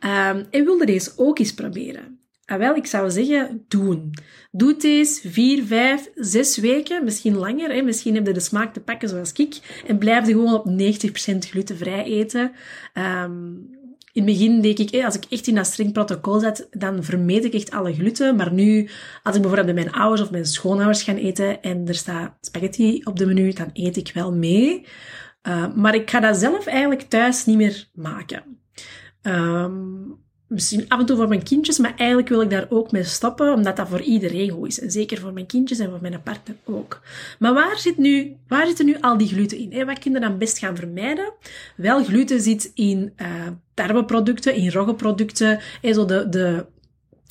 Um, 0.00 0.46
en 0.50 0.64
wilde 0.64 0.86
deze 0.86 1.12
ook 1.16 1.38
eens 1.38 1.54
proberen. 1.54 2.20
Ah, 2.46 2.58
wel, 2.58 2.74
ik 2.74 2.86
zou 2.86 3.10
zeggen, 3.10 3.64
doen. 3.68 4.14
Doe 4.50 4.68
het 4.68 4.84
eens 4.84 5.20
vier, 5.24 5.64
vijf, 5.64 6.10
zes 6.14 6.56
weken, 6.56 7.04
misschien 7.04 7.36
langer. 7.36 7.70
Hè? 7.70 7.82
Misschien 7.82 8.14
heb 8.14 8.26
je 8.26 8.32
de 8.32 8.40
smaak 8.40 8.72
te 8.72 8.80
pakken 8.80 9.08
zoals 9.08 9.32
ik. 9.32 9.82
En 9.86 9.98
blijf 9.98 10.26
je 10.26 10.32
gewoon 10.32 10.54
op 10.54 10.66
90% 11.34 11.38
glutenvrij 11.38 12.04
eten. 12.04 12.52
Um, 12.94 13.68
in 14.12 14.22
het 14.22 14.32
begin 14.32 14.60
denk 14.60 14.78
ik, 14.78 15.04
als 15.04 15.16
ik 15.16 15.24
echt 15.28 15.46
in 15.46 15.54
dat 15.54 15.66
streng 15.66 15.92
protocol 15.92 16.40
zat, 16.40 16.66
dan 16.70 17.04
vermeed 17.04 17.44
ik 17.44 17.54
echt 17.54 17.70
alle 17.70 17.94
gluten. 17.94 18.36
Maar 18.36 18.52
nu, 18.52 18.88
als 19.22 19.36
ik 19.36 19.42
bijvoorbeeld 19.42 19.74
met 19.74 19.84
mijn 19.84 19.96
ouders 19.96 20.20
of 20.20 20.30
mijn 20.30 20.46
schoonouders 20.46 21.02
ga 21.02 21.14
eten 21.14 21.62
en 21.62 21.88
er 21.88 21.94
staat 21.94 22.36
spaghetti 22.40 23.00
op 23.04 23.18
de 23.18 23.26
menu, 23.26 23.52
dan 23.52 23.70
eet 23.72 23.96
ik 23.96 24.10
wel 24.14 24.32
mee. 24.32 24.86
Uh, 25.48 25.74
maar 25.74 25.94
ik 25.94 26.10
ga 26.10 26.20
dat 26.20 26.36
zelf 26.36 26.66
eigenlijk 26.66 27.02
thuis 27.02 27.44
niet 27.44 27.56
meer 27.56 27.88
maken. 27.92 28.60
Um, 29.22 30.25
misschien 30.46 30.88
af 30.88 31.00
en 31.00 31.06
toe 31.06 31.16
voor 31.16 31.28
mijn 31.28 31.42
kindjes, 31.42 31.78
maar 31.78 31.94
eigenlijk 31.96 32.28
wil 32.28 32.40
ik 32.40 32.50
daar 32.50 32.66
ook 32.68 32.92
mee 32.92 33.04
stoppen, 33.04 33.52
omdat 33.52 33.76
dat 33.76 33.88
voor 33.88 34.00
iedereen 34.00 34.50
goed 34.50 34.68
is. 34.68 34.80
En 34.80 34.90
zeker 34.90 35.18
voor 35.18 35.32
mijn 35.32 35.46
kindjes 35.46 35.78
en 35.78 35.90
voor 35.90 36.00
mijn 36.00 36.22
partner 36.22 36.56
ook. 36.64 37.00
Maar 37.38 37.54
waar, 37.54 37.78
zit 37.78 37.98
nu, 37.98 38.36
waar 38.48 38.66
zitten 38.66 38.86
nu 38.86 38.96
al 39.00 39.18
die 39.18 39.28
gluten 39.28 39.58
in? 39.58 39.86
Wat 39.86 39.98
kun 39.98 40.12
je 40.12 40.20
dan 40.20 40.38
best 40.38 40.58
gaan 40.58 40.76
vermijden? 40.76 41.32
Wel, 41.76 42.04
gluten 42.04 42.40
zit 42.40 42.70
in 42.74 43.12
uh, 43.16 43.28
tarweproducten, 43.74 44.54
in 44.54 44.70
roggeproducten, 44.70 45.60
en 45.82 45.94
zo 45.94 46.04
de, 46.04 46.28
de 46.28 46.66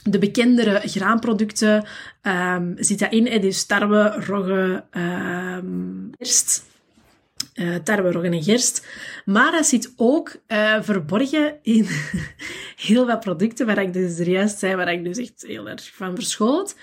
de 0.10 0.20
bekendere 0.20 0.82
graanproducten 0.84 1.86
um, 2.22 2.74
zit 2.78 3.00
dat 3.00 3.12
in. 3.12 3.42
Dus 3.42 3.66
tarwe, 3.66 4.24
rogge, 4.26 4.84
um, 4.92 6.10
uh, 7.56 7.76
tarwe, 7.76 8.12
roggen 8.12 8.34
en 8.34 8.44
gerst. 8.44 8.88
Maar 9.26 9.52
dat 9.52 9.66
zit 9.66 9.94
ook 9.96 10.36
uh, 10.48 10.82
verborgen 10.82 11.56
in 11.62 11.88
heel 12.88 13.06
wat 13.06 13.20
producten 13.20 13.66
waar 13.66 13.82
ik 13.82 13.94
dus 13.94 14.18
juist 14.18 14.60
zei, 14.60 14.76
waar 14.76 14.94
ik 14.94 15.04
dus 15.04 15.18
echt 15.18 15.44
heel 15.48 15.70
erg 15.70 15.92
van 15.94 16.16
verschoot. 16.16 16.76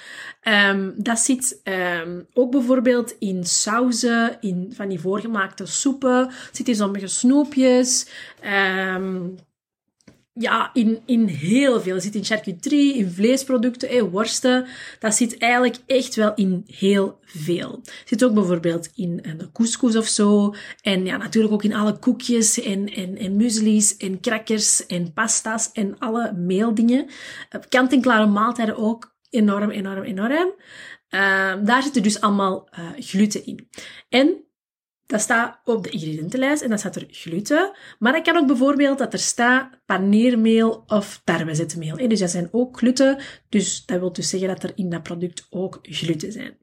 Um, 0.42 0.94
dat 0.96 1.18
zit 1.18 1.60
um, 2.04 2.26
ook 2.34 2.50
bijvoorbeeld 2.50 3.16
in 3.18 3.44
sauzen, 3.44 4.36
in 4.40 4.72
van 4.74 4.88
die 4.88 5.00
voorgemaakte 5.00 5.66
soepen, 5.66 6.30
zit 6.52 6.68
in 6.68 6.74
sommige 6.74 7.06
snoepjes. 7.06 8.06
Um, 8.94 9.36
ja, 10.34 10.70
in, 10.72 11.02
in 11.06 11.26
heel 11.26 11.80
veel. 11.80 11.94
Het 11.94 12.02
zit 12.02 12.14
in 12.14 12.24
charcuterie, 12.24 12.96
in 12.96 13.10
vleesproducten, 13.10 13.88
eh, 13.88 14.02
worsten. 14.02 14.66
Dat 14.98 15.14
zit 15.14 15.38
eigenlijk 15.38 15.78
echt 15.86 16.14
wel 16.14 16.34
in 16.34 16.62
heel 16.66 17.18
veel. 17.24 17.80
Het 17.82 18.02
zit 18.04 18.24
ook 18.24 18.34
bijvoorbeeld 18.34 18.90
in 18.94 19.16
de 19.16 19.52
couscous 19.52 19.96
of 19.96 20.06
zo. 20.06 20.54
En 20.80 21.04
ja, 21.04 21.16
natuurlijk 21.16 21.54
ook 21.54 21.64
in 21.64 21.74
alle 21.74 21.98
koekjes 21.98 22.60
en, 22.60 22.86
en, 22.86 23.18
en 23.18 23.36
muesli's 23.36 23.96
en 23.96 24.20
crackers 24.20 24.86
en 24.86 25.12
pasta's 25.12 25.72
en 25.72 25.98
alle 25.98 26.32
meeldingen. 26.32 27.06
Eh, 27.48 27.60
kant-en-klare 27.68 28.26
maaltijden 28.26 28.76
ook 28.76 29.14
enorm, 29.30 29.70
enorm, 29.70 30.02
enorm. 30.02 30.54
Uh, 31.10 31.54
daar 31.64 31.82
zitten 31.82 32.02
dus 32.02 32.20
allemaal 32.20 32.68
uh, 32.78 32.90
gluten 32.98 33.46
in. 33.46 33.68
En 34.08 34.44
dat 35.12 35.20
staat 35.20 35.60
op 35.64 35.84
de 35.84 35.90
ingrediëntenlijst 35.90 36.62
en 36.62 36.68
dan 36.68 36.78
staat 36.78 36.96
er 36.96 37.06
gluten. 37.10 37.70
Maar 37.98 38.12
dat 38.12 38.22
kan 38.22 38.36
ook 38.36 38.46
bijvoorbeeld 38.46 38.98
dat 38.98 39.12
er 39.12 39.18
staat 39.18 39.70
paneermeel 39.86 40.84
of 40.86 41.20
tarwezetmeel. 41.24 42.08
Dus 42.08 42.20
dat 42.20 42.30
zijn 42.30 42.48
ook 42.52 42.78
gluten. 42.78 43.18
Dus 43.48 43.86
dat 43.86 43.98
wil 43.98 44.12
dus 44.12 44.28
zeggen 44.28 44.48
dat 44.48 44.62
er 44.62 44.72
in 44.74 44.90
dat 44.90 45.02
product 45.02 45.46
ook 45.50 45.78
gluten 45.82 46.32
zijn. 46.32 46.56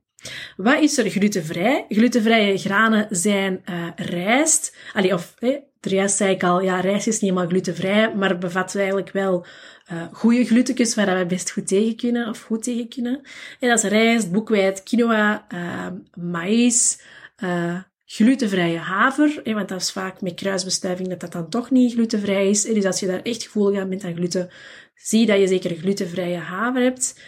Wat 0.58 0.82
is 0.82 0.98
er 0.98 1.10
glutenvrij? 1.10 1.86
Glutenvrije 1.90 2.58
granen 2.58 3.08
zijn 3.10 3.62
uh, 3.70 3.88
rijst. 3.96 4.78
Allee, 4.94 5.14
of, 5.14 5.36
juist 5.80 6.18
zei 6.18 6.34
ik 6.34 6.44
al, 6.44 6.62
ja, 6.62 6.80
rijst 6.80 7.08
is 7.08 7.14
niet 7.14 7.22
helemaal 7.22 7.48
glutenvrij, 7.48 8.16
maar 8.16 8.38
bevat 8.38 8.76
eigenlijk 8.76 9.12
wel 9.12 9.46
uh, 9.92 10.04
goede 10.12 10.46
glutenkes 10.46 10.96
waar 10.96 11.18
we 11.18 11.26
best 11.26 11.52
goed 11.52 11.68
tegen 11.68 11.96
kunnen, 11.96 12.30
of 12.30 12.42
goed 12.42 12.64
tegen 12.64 12.90
kunnen. 12.90 13.22
En 13.60 13.70
dat 13.70 13.84
is 13.84 13.90
rijst, 13.90 14.32
boekweit, 14.32 14.84
quinoa, 14.84 15.46
uh, 15.54 15.88
maïs, 16.14 17.02
uh, 17.44 17.78
glutenvrije 18.12 18.78
haver, 18.78 19.42
want 19.44 19.70
dat 19.70 19.82
is 19.82 19.92
vaak 19.92 20.22
met 20.22 20.34
kruisbestuiving 20.34 21.10
dat 21.10 21.20
dat 21.20 21.32
dan 21.32 21.50
toch 21.50 21.72
niet 21.72 21.94
glutenvrij 21.94 22.50
is. 22.50 22.62
Dus 22.62 22.86
als 22.86 23.00
je 23.00 23.08
daar 23.08 23.22
echt 23.22 23.44
gevoelig 23.44 23.80
aan 23.80 23.90
bent 23.90 24.04
aan 24.04 24.16
gluten, 24.16 24.50
zie 24.96 25.26
dat 25.26 25.40
je 25.40 25.48
zeker 25.48 25.76
glutenvrije 25.76 26.38
haver 26.38 26.82
hebt. 26.82 27.20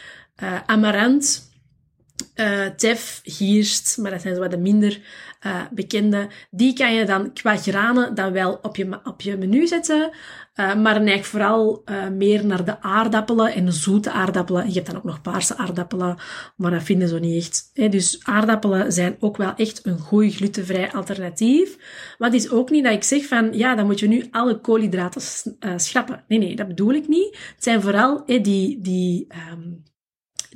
Uh, 0.44 0.60
amarant, 0.66 1.51
uh, 2.36 2.66
tef, 2.66 3.22
gierst, 3.24 3.98
maar 3.98 4.12
dat 4.12 4.22
zijn 4.22 4.36
zo 4.36 4.42
wat 4.42 4.52
de 4.52 4.58
minder 4.58 5.02
uh, 5.46 5.62
bekende. 5.72 6.28
Die 6.50 6.74
kan 6.74 6.94
je 6.94 7.06
dan 7.06 7.34
qua 7.34 7.58
granen 7.58 8.16
dan 8.16 8.32
wel 8.32 8.60
op 8.62 8.76
je, 8.76 9.00
op 9.04 9.22
je 9.22 9.38
menu 9.38 9.68
zetten. 9.68 10.10
Uh, 10.56 10.76
maar 10.76 11.02
neig 11.02 11.26
vooral 11.26 11.84
meer 12.12 12.46
naar 12.46 12.66
de 12.66 12.82
aardappelen 12.82 13.54
en 13.54 13.74
zoete 13.74 14.12
aardappelen. 14.12 14.68
Je 14.68 14.74
hebt 14.74 14.86
dan 14.86 14.96
ook 14.96 15.04
nog 15.04 15.22
paarse 15.22 15.58
aardappelen, 15.58 16.18
maar 16.56 16.72
dat 16.72 16.84
vinden 16.84 17.08
ze 17.08 17.20
niet 17.20 17.44
echt. 17.44 17.70
Hè. 17.74 17.90
Dus 17.90 18.20
aardappelen 18.24 18.92
zijn 18.92 19.16
ook 19.20 19.38
wel 19.38 19.54
echt 19.56 19.86
een 19.86 20.00
goed 20.00 20.36
glutenvrij 20.36 20.92
alternatief. 20.92 21.78
Het 22.18 22.34
is 22.34 22.50
ook 22.50 22.70
niet 22.70 22.84
dat 22.84 22.94
ik 22.94 23.04
zeg 23.04 23.26
van, 23.26 23.50
ja, 23.54 23.76
dan 23.76 23.86
moet 23.86 24.00
je 24.00 24.08
nu 24.08 24.28
alle 24.32 24.60
koolhydraten 24.60 25.22
schrappen. 25.76 26.24
Nee, 26.28 26.40
nee, 26.40 26.56
dat 26.56 26.68
bedoel 26.68 26.94
ik 26.94 27.08
niet. 27.08 27.38
Het 27.56 27.64
zijn 27.64 27.82
vooral 27.82 28.24
hè, 28.26 28.42
die, 28.42 28.82
die 28.82 29.28
um, 29.52 29.84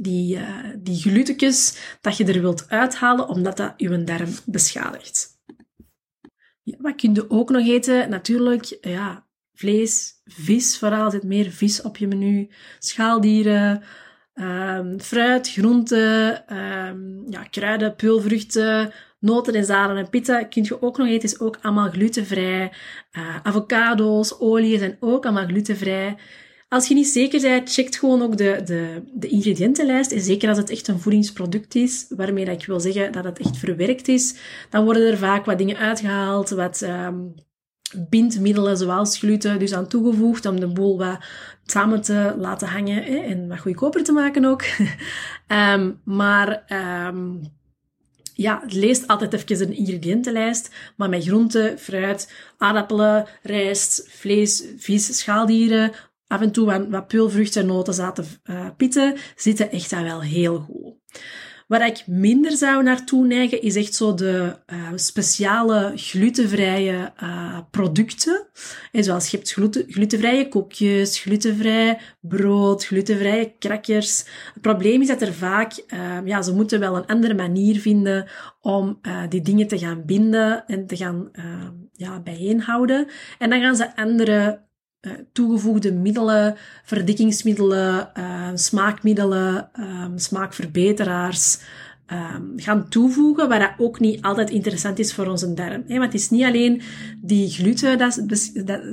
die, 0.01 0.37
uh, 0.37 0.59
die 0.77 0.95
dat 2.01 2.17
je 2.17 2.25
er 2.25 2.41
wilt 2.41 2.69
uithalen, 2.69 3.27
omdat 3.27 3.57
dat 3.57 3.73
je 3.77 4.03
darm 4.03 4.31
beschadigt. 4.45 5.33
Ja, 6.63 6.75
wat 6.79 6.95
kun 6.95 7.13
je 7.13 7.29
ook 7.29 7.49
nog 7.49 7.67
eten? 7.67 8.09
Natuurlijk, 8.09 8.77
ja, 8.81 9.25
vlees, 9.53 10.21
vis 10.25 10.77
vooral. 10.77 11.11
Zit 11.11 11.23
meer 11.23 11.51
vis 11.51 11.81
op 11.81 11.97
je 11.97 12.07
menu. 12.07 12.49
Schaaldieren, 12.79 13.83
um, 14.33 14.99
fruit, 14.99 15.49
groenten, 15.49 16.43
um, 16.57 17.23
ja, 17.29 17.43
kruiden, 17.43 17.95
peulvruchten, 17.95 18.93
noten 19.19 19.53
en 19.53 19.65
zaden 19.65 19.97
en 19.97 20.09
pitten 20.09 20.49
kun 20.49 20.63
je 20.63 20.81
ook 20.81 20.97
nog 20.97 21.07
eten. 21.07 21.29
Is 21.29 21.39
ook 21.39 21.57
allemaal 21.61 21.89
glutenvrij. 21.89 22.71
Uh, 23.11 23.39
avocado's, 23.43 24.39
olie 24.39 24.77
zijn 24.77 24.97
ook 24.99 25.25
allemaal 25.25 25.47
glutenvrij. 25.47 26.17
Als 26.75 26.87
je 26.87 26.93
niet 26.93 27.07
zeker 27.07 27.41
bent, 27.41 27.73
check 27.73 27.95
gewoon 27.95 28.21
ook 28.21 28.37
de, 28.37 28.61
de, 28.65 29.01
de 29.13 29.27
ingrediëntenlijst. 29.27 30.11
En 30.11 30.21
zeker 30.21 30.49
als 30.49 30.57
het 30.57 30.69
echt 30.69 30.87
een 30.87 30.99
voedingsproduct 30.99 31.75
is, 31.75 32.05
waarmee 32.09 32.45
dat 32.45 32.61
ik 32.61 32.67
wil 32.67 32.79
zeggen 32.79 33.11
dat 33.11 33.23
het 33.23 33.39
echt 33.39 33.57
verwerkt 33.57 34.07
is, 34.07 34.35
dan 34.69 34.83
worden 34.83 35.11
er 35.11 35.17
vaak 35.17 35.45
wat 35.45 35.57
dingen 35.57 35.77
uitgehaald, 35.77 36.49
wat 36.49 36.81
um, 36.81 37.33
bindmiddelen 38.09 38.77
zoals 38.77 39.17
gluten 39.17 39.59
dus 39.59 39.73
aan 39.73 39.87
toegevoegd 39.87 40.45
om 40.45 40.59
de 40.59 40.67
boel 40.67 40.97
wat 40.97 41.17
samen 41.65 42.01
te 42.01 42.35
laten 42.37 42.67
hangen 42.67 43.03
hè, 43.03 43.17
en 43.17 43.47
wat 43.47 43.59
goedkoper 43.59 44.03
te 44.03 44.11
maken 44.11 44.45
ook. 44.45 44.63
um, 45.47 46.01
maar 46.19 46.63
um, 47.07 47.41
ja, 48.33 48.63
lees 48.67 49.07
altijd 49.07 49.33
even 49.33 49.67
een 49.67 49.77
ingrediëntenlijst, 49.77 50.75
maar 50.95 51.09
met 51.09 51.23
groenten, 51.23 51.79
fruit, 51.79 52.33
aardappelen, 52.57 53.27
rijst, 53.41 54.07
vlees, 54.09 54.63
vis, 54.77 55.17
schaaldieren, 55.17 55.91
af 56.27 56.41
en 56.41 56.51
toe 56.51 56.87
wat, 56.89 57.07
peulvruchten, 57.07 57.65
noten, 57.65 57.93
zaten, 57.93 58.25
uh, 58.45 58.67
pitten, 58.77 59.15
zitten 59.35 59.71
echt 59.71 59.89
daar 59.89 60.03
wel 60.03 60.21
heel 60.21 60.59
goed. 60.59 60.93
Waar 61.67 61.87
ik 61.87 62.03
minder 62.07 62.51
zou 62.51 62.83
naartoe 62.83 63.25
neigen, 63.25 63.61
is 63.61 63.75
echt 63.75 63.93
zo 63.93 64.13
de 64.13 64.55
uh, 64.73 64.89
speciale 64.95 65.91
glutenvrije 65.95 67.13
uh, 67.23 67.59
producten. 67.71 68.47
En 68.91 69.03
zoals 69.03 69.31
je 69.31 69.37
hebt 69.37 69.51
gluten, 69.51 69.85
glutenvrije 69.87 70.47
koekjes, 70.47 71.19
glutenvrij 71.19 71.99
brood, 72.21 72.85
glutenvrije 72.85 73.53
crackers. 73.59 74.25
Het 74.53 74.61
probleem 74.61 75.01
is 75.01 75.07
dat 75.07 75.21
er 75.21 75.33
vaak, 75.33 75.83
ja, 76.25 76.41
ze 76.41 76.53
moeten 76.53 76.79
wel 76.79 76.95
een 76.95 77.05
andere 77.05 77.33
manier 77.33 77.79
vinden 77.79 78.27
om 78.61 78.99
die 79.29 79.41
dingen 79.41 79.67
te 79.67 79.77
gaan 79.77 80.05
binden 80.05 80.65
en 80.67 80.87
te 80.87 80.95
gaan 80.95 81.31
ja, 81.97 82.19
bijeenhouden. 82.19 83.07
En 83.39 83.49
dan 83.49 83.61
gaan 83.61 83.75
ze 83.75 83.95
andere 83.95 84.33
eh, 84.35 84.53
toegevoegde 85.31 85.93
middelen, 85.93 86.55
verdikkingsmiddelen, 86.83 88.09
uh, 88.17 88.49
smaakmiddelen, 88.53 89.69
um, 89.79 90.17
smaakverbeteraars 90.17 91.59
um, 92.11 92.53
gaan 92.55 92.89
toevoegen, 92.89 93.49
waar 93.49 93.59
dat 93.59 93.73
ook 93.77 93.99
niet 93.99 94.21
altijd 94.21 94.49
interessant 94.49 94.99
is 94.99 95.13
voor 95.13 95.27
onze 95.27 95.53
darm. 95.53 95.83
Want 95.87 96.03
het 96.03 96.13
is 96.13 96.29
niet 96.29 96.43
alleen 96.43 96.81
die 97.21 97.49
gluten 97.49 97.97
dat, 97.97 98.23
dat, 98.25 98.51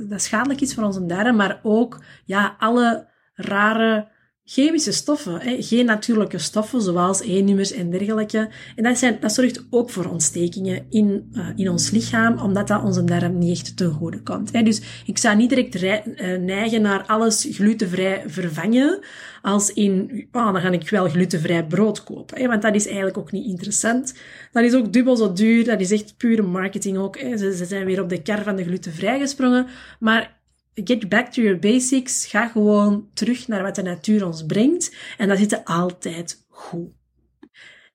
dat 0.09 0.21
schadelijk 0.21 0.61
is 0.61 0.73
voor 0.73 0.83
onze 0.83 1.05
darm, 1.05 1.35
maar 1.35 1.59
ook 1.63 2.03
ja, 2.25 2.55
alle 2.59 3.07
rare 3.35 4.07
chemische 4.45 4.91
stoffen, 4.91 5.41
hè? 5.41 5.55
geen 5.59 5.85
natuurlijke 5.85 6.37
stoffen 6.37 6.81
zoals 6.81 7.21
E-nummers 7.21 7.71
en 7.71 7.89
dergelijke. 7.89 8.49
En 8.75 8.83
dat, 8.83 8.97
zijn, 8.97 9.17
dat 9.19 9.33
zorgt 9.33 9.65
ook 9.69 9.89
voor 9.89 10.05
ontstekingen 10.05 10.85
in, 10.89 11.29
uh, 11.33 11.47
in 11.55 11.69
ons 11.69 11.89
lichaam, 11.89 12.37
omdat 12.37 12.67
dat 12.67 12.83
onze 12.83 13.03
darm 13.03 13.37
niet 13.37 13.51
echt 13.51 13.77
ten 13.77 13.91
goede 13.91 14.21
komt. 14.21 14.51
Hè? 14.51 14.63
Dus 14.63 14.81
ik 15.05 15.17
zou 15.17 15.35
niet 15.35 15.49
direct 15.49 15.75
uh, 15.75 16.37
neigen 16.37 16.81
naar 16.81 17.05
alles 17.05 17.47
glutenvrij 17.51 18.23
vervangen, 18.27 18.99
als 19.41 19.73
in, 19.73 20.27
oh, 20.31 20.53
dan 20.53 20.61
ga 20.61 20.71
ik 20.71 20.89
wel 20.89 21.09
glutenvrij 21.09 21.65
brood 21.65 22.03
kopen. 22.03 22.37
Hè? 22.37 22.47
Want 22.47 22.61
dat 22.61 22.75
is 22.75 22.85
eigenlijk 22.85 23.17
ook 23.17 23.31
niet 23.31 23.45
interessant. 23.45 24.13
Dat 24.51 24.63
is 24.63 24.73
ook 24.73 24.93
dubbel 24.93 25.15
zo 25.15 25.33
duur, 25.33 25.65
dat 25.65 25.79
is 25.79 25.91
echt 25.91 26.17
pure 26.17 26.41
marketing 26.41 26.97
ook. 26.97 27.19
Hè? 27.19 27.37
Ze, 27.37 27.55
ze 27.55 27.65
zijn 27.65 27.85
weer 27.85 28.01
op 28.01 28.09
de 28.09 28.21
kar 28.21 28.43
van 28.43 28.55
de 28.55 28.63
glutenvrij 28.63 29.19
gesprongen, 29.19 29.67
maar 29.99 30.41
get 30.73 31.09
back 31.09 31.31
to 31.31 31.41
your 31.41 31.59
basics. 31.59 32.25
Ga 32.25 32.47
gewoon 32.47 33.09
terug 33.13 33.47
naar 33.47 33.63
wat 33.63 33.75
de 33.75 33.81
natuur 33.81 34.25
ons 34.25 34.45
brengt. 34.45 34.95
En 35.17 35.27
dat 35.27 35.37
zit 35.37 35.65
altijd 35.65 36.45
goed. 36.49 36.89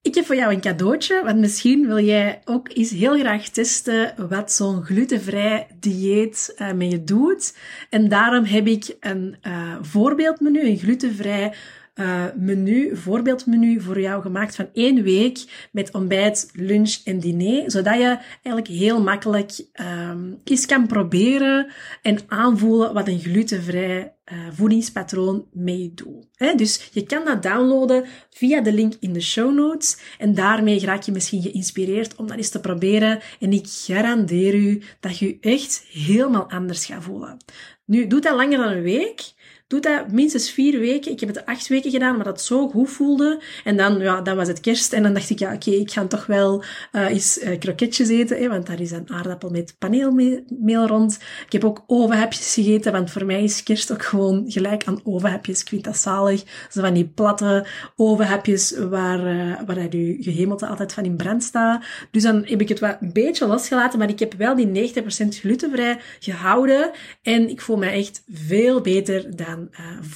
Ik 0.03 0.15
heb 0.15 0.25
voor 0.25 0.37
jou 0.37 0.53
een 0.53 0.61
cadeautje, 0.61 1.23
want 1.25 1.39
misschien 1.39 1.87
wil 1.87 2.01
jij 2.01 2.41
ook 2.45 2.69
eens 2.73 2.91
heel 2.91 3.19
graag 3.19 3.49
testen 3.49 4.15
wat 4.29 4.53
zo'n 4.53 4.85
glutenvrij 4.85 5.67
dieet 5.81 6.55
uh, 6.59 6.73
met 6.73 6.91
je 6.91 7.05
doet. 7.05 7.57
En 7.91 8.09
daarom 8.09 8.45
heb 8.45 8.67
ik 8.67 8.97
een 9.01 9.37
uh, 9.43 9.77
voorbeeldmenu, 9.81 10.61
een 10.61 10.79
glutenvrij 10.79 11.55
uh, 12.01 12.25
menu, 12.37 12.97
voorbeeldmenu 12.97 13.81
voor 13.81 14.01
jou 14.01 14.23
gemaakt 14.23 14.55
van 14.55 14.69
één 14.73 15.03
week 15.03 15.69
met 15.73 15.95
ontbijt, 15.95 16.51
lunch 16.53 16.97
en 17.05 17.19
diner, 17.21 17.71
zodat 17.71 17.95
je 17.95 18.19
eigenlijk 18.43 18.67
heel 18.67 19.03
makkelijk 19.03 19.65
um, 20.11 20.41
eens 20.45 20.67
kan 20.67 20.87
proberen 20.87 21.67
en 22.03 22.19
aanvoelen 22.27 22.95
wat 22.95 23.09
een 23.09 23.21
glutenvrij 23.21 24.13
uh, 24.33 24.39
voedingspatroon 24.53 25.47
mee 25.53 25.93
doet. 25.95 26.27
He, 26.35 26.55
dus 26.55 26.89
je 26.93 27.03
kan 27.03 27.25
dat 27.25 27.43
downloaden 27.43 28.05
via 28.31 28.61
de 28.61 28.73
link 28.73 28.95
in 29.01 29.13
de 29.13 29.21
show 29.21 29.55
notes 29.55 29.99
en 30.19 30.35
daarmee 30.35 30.85
raak 30.85 31.03
je 31.03 31.13
misschien 31.13 31.43
geïnspireerd 31.43 32.17
om 32.17 32.27
dat 32.27 32.37
eens 32.37 32.51
te 32.51 32.61
proberen 32.61 33.21
en 33.41 33.53
ik 33.53 33.67
garandeer 33.69 34.55
u 34.55 34.83
dat 35.01 35.19
je 35.19 35.27
je 35.27 35.37
echt 35.41 35.85
helemaal 35.91 36.51
anders 36.51 36.87
gaat 36.87 37.03
voelen. 37.03 37.37
Nu, 37.85 38.07
doe 38.07 38.21
dat 38.21 38.37
langer 38.37 38.59
dan 38.59 38.73
een 38.73 38.83
week. 38.83 39.33
Doe 39.69 39.81
dat 39.81 40.13
minstens 40.13 40.51
vier 40.51 40.79
weken. 40.79 41.13
Ik 41.13 41.21
heb 41.21 41.29
het 41.29 41.47
acht 41.47 41.69
weken 41.69 41.91
gedaan, 41.91 42.17
maar 42.17 42.25
dat 42.25 42.43
zo 42.43 42.69
goed 42.69 42.91
voelde. 42.91 43.43
En 43.65 43.77
dan, 43.77 43.99
ja, 43.99 44.21
dan 44.21 44.37
was 44.37 44.49
het 44.49 44.61
kerst. 44.61 44.93
En 44.93 45.03
dan 45.03 45.15
dacht 45.15 45.31
ik, 45.31 45.39
ja, 45.39 45.55
oké, 45.55 45.71
ik 45.71 45.91
ga 45.91 46.07
toch 46.07 46.27
wel 46.27 46.63
uh, 46.93 47.09
eens 47.09 47.39
uh, 47.43 48.19
eten. 48.19 48.39
Hè, 48.39 48.49
want 48.49 48.67
daar 48.67 48.81
is 48.81 48.91
een 48.91 49.11
aardappel 49.11 49.51
met 49.51 49.75
paneelmeel 49.79 50.87
rond. 50.87 51.19
Ik 51.47 51.53
heb 51.53 51.65
ook 51.65 51.85
ovenhapjes 51.87 52.55
gegeten. 52.55 52.93
Want 52.93 53.11
voor 53.11 53.25
mij 53.25 53.43
is 53.43 53.63
kerst 53.63 53.93
ook 53.93 54.05
gewoon 54.05 54.45
gelijk 54.47 54.85
aan 54.85 55.01
ovenhapjes. 55.05 55.61
Ik 55.61 55.69
vind 55.69 55.85
dat 55.85 55.97
zalig. 55.97 56.45
Zo 56.71 56.81
van 56.81 56.95
die 56.95 57.09
platte 57.15 57.67
ovenhapjes 57.97 58.75
waar, 58.79 59.35
uh, 59.35 59.61
waar 59.67 59.97
je 59.97 60.17
gehemelte 60.21 60.67
altijd 60.67 60.93
van 60.93 61.05
in 61.05 61.17
brand 61.17 61.43
staat. 61.43 61.85
Dus 62.11 62.23
dan 62.23 62.45
heb 62.45 62.61
ik 62.61 62.69
het 62.69 62.79
wel 62.79 62.97
een 63.01 63.13
beetje 63.13 63.47
losgelaten. 63.47 63.99
Maar 63.99 64.09
ik 64.09 64.19
heb 64.19 64.35
wel 64.35 64.57
die 64.57 64.93
90% 64.93 65.29
glutenvrij 65.29 66.01
gehouden. 66.19 66.91
En 67.23 67.49
ik 67.49 67.61
voel 67.61 67.77
me 67.77 67.87
echt 67.87 68.23
veel 68.29 68.81
beter 68.81 69.37
dan 69.37 69.57
dan, 69.59 69.69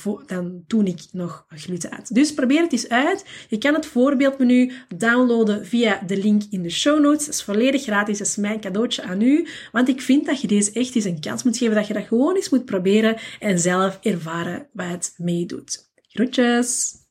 uh, 0.07 0.27
dan 0.27 0.65
toen 0.67 0.87
ik 0.87 1.01
nog 1.13 1.47
gluten 1.49 1.91
at. 1.91 2.09
Dus 2.13 2.35
probeer 2.35 2.63
het 2.63 2.73
eens 2.73 2.89
uit. 2.89 3.25
Je 3.49 3.59
kan 3.59 3.75
het 3.75 3.87
voorbeeldmenu 3.87 4.73
downloaden 4.97 5.67
via 5.67 6.03
de 6.07 6.17
link 6.17 6.43
in 6.51 6.63
de 6.63 6.71
show 6.71 7.01
notes. 7.01 7.27
Dat 7.27 7.35
is 7.35 7.43
volledig 7.43 7.83
gratis. 7.83 8.19
Dat 8.19 8.27
is 8.27 8.37
mijn 8.37 8.61
cadeautje 8.61 9.03
aan 9.03 9.21
u. 9.21 9.49
Want 9.73 9.89
ik 9.89 10.01
vind 10.01 10.27
dat 10.27 10.41
je 10.41 10.47
deze 10.47 10.73
echt 10.73 10.95
eens 10.95 11.05
een 11.05 11.21
kans 11.21 11.43
moet 11.43 11.57
geven. 11.57 11.75
Dat 11.75 11.87
je 11.87 11.95
dat 11.95 12.07
gewoon 12.07 12.37
eens 12.37 12.51
moet 12.51 12.65
proberen 12.65 13.17
en 13.41 13.59
zelf 13.59 13.99
ervaren 14.03 14.67
wat 14.73 14.87
het 14.87 15.15
meedoet. 15.17 15.91
Groetjes! 16.09 17.02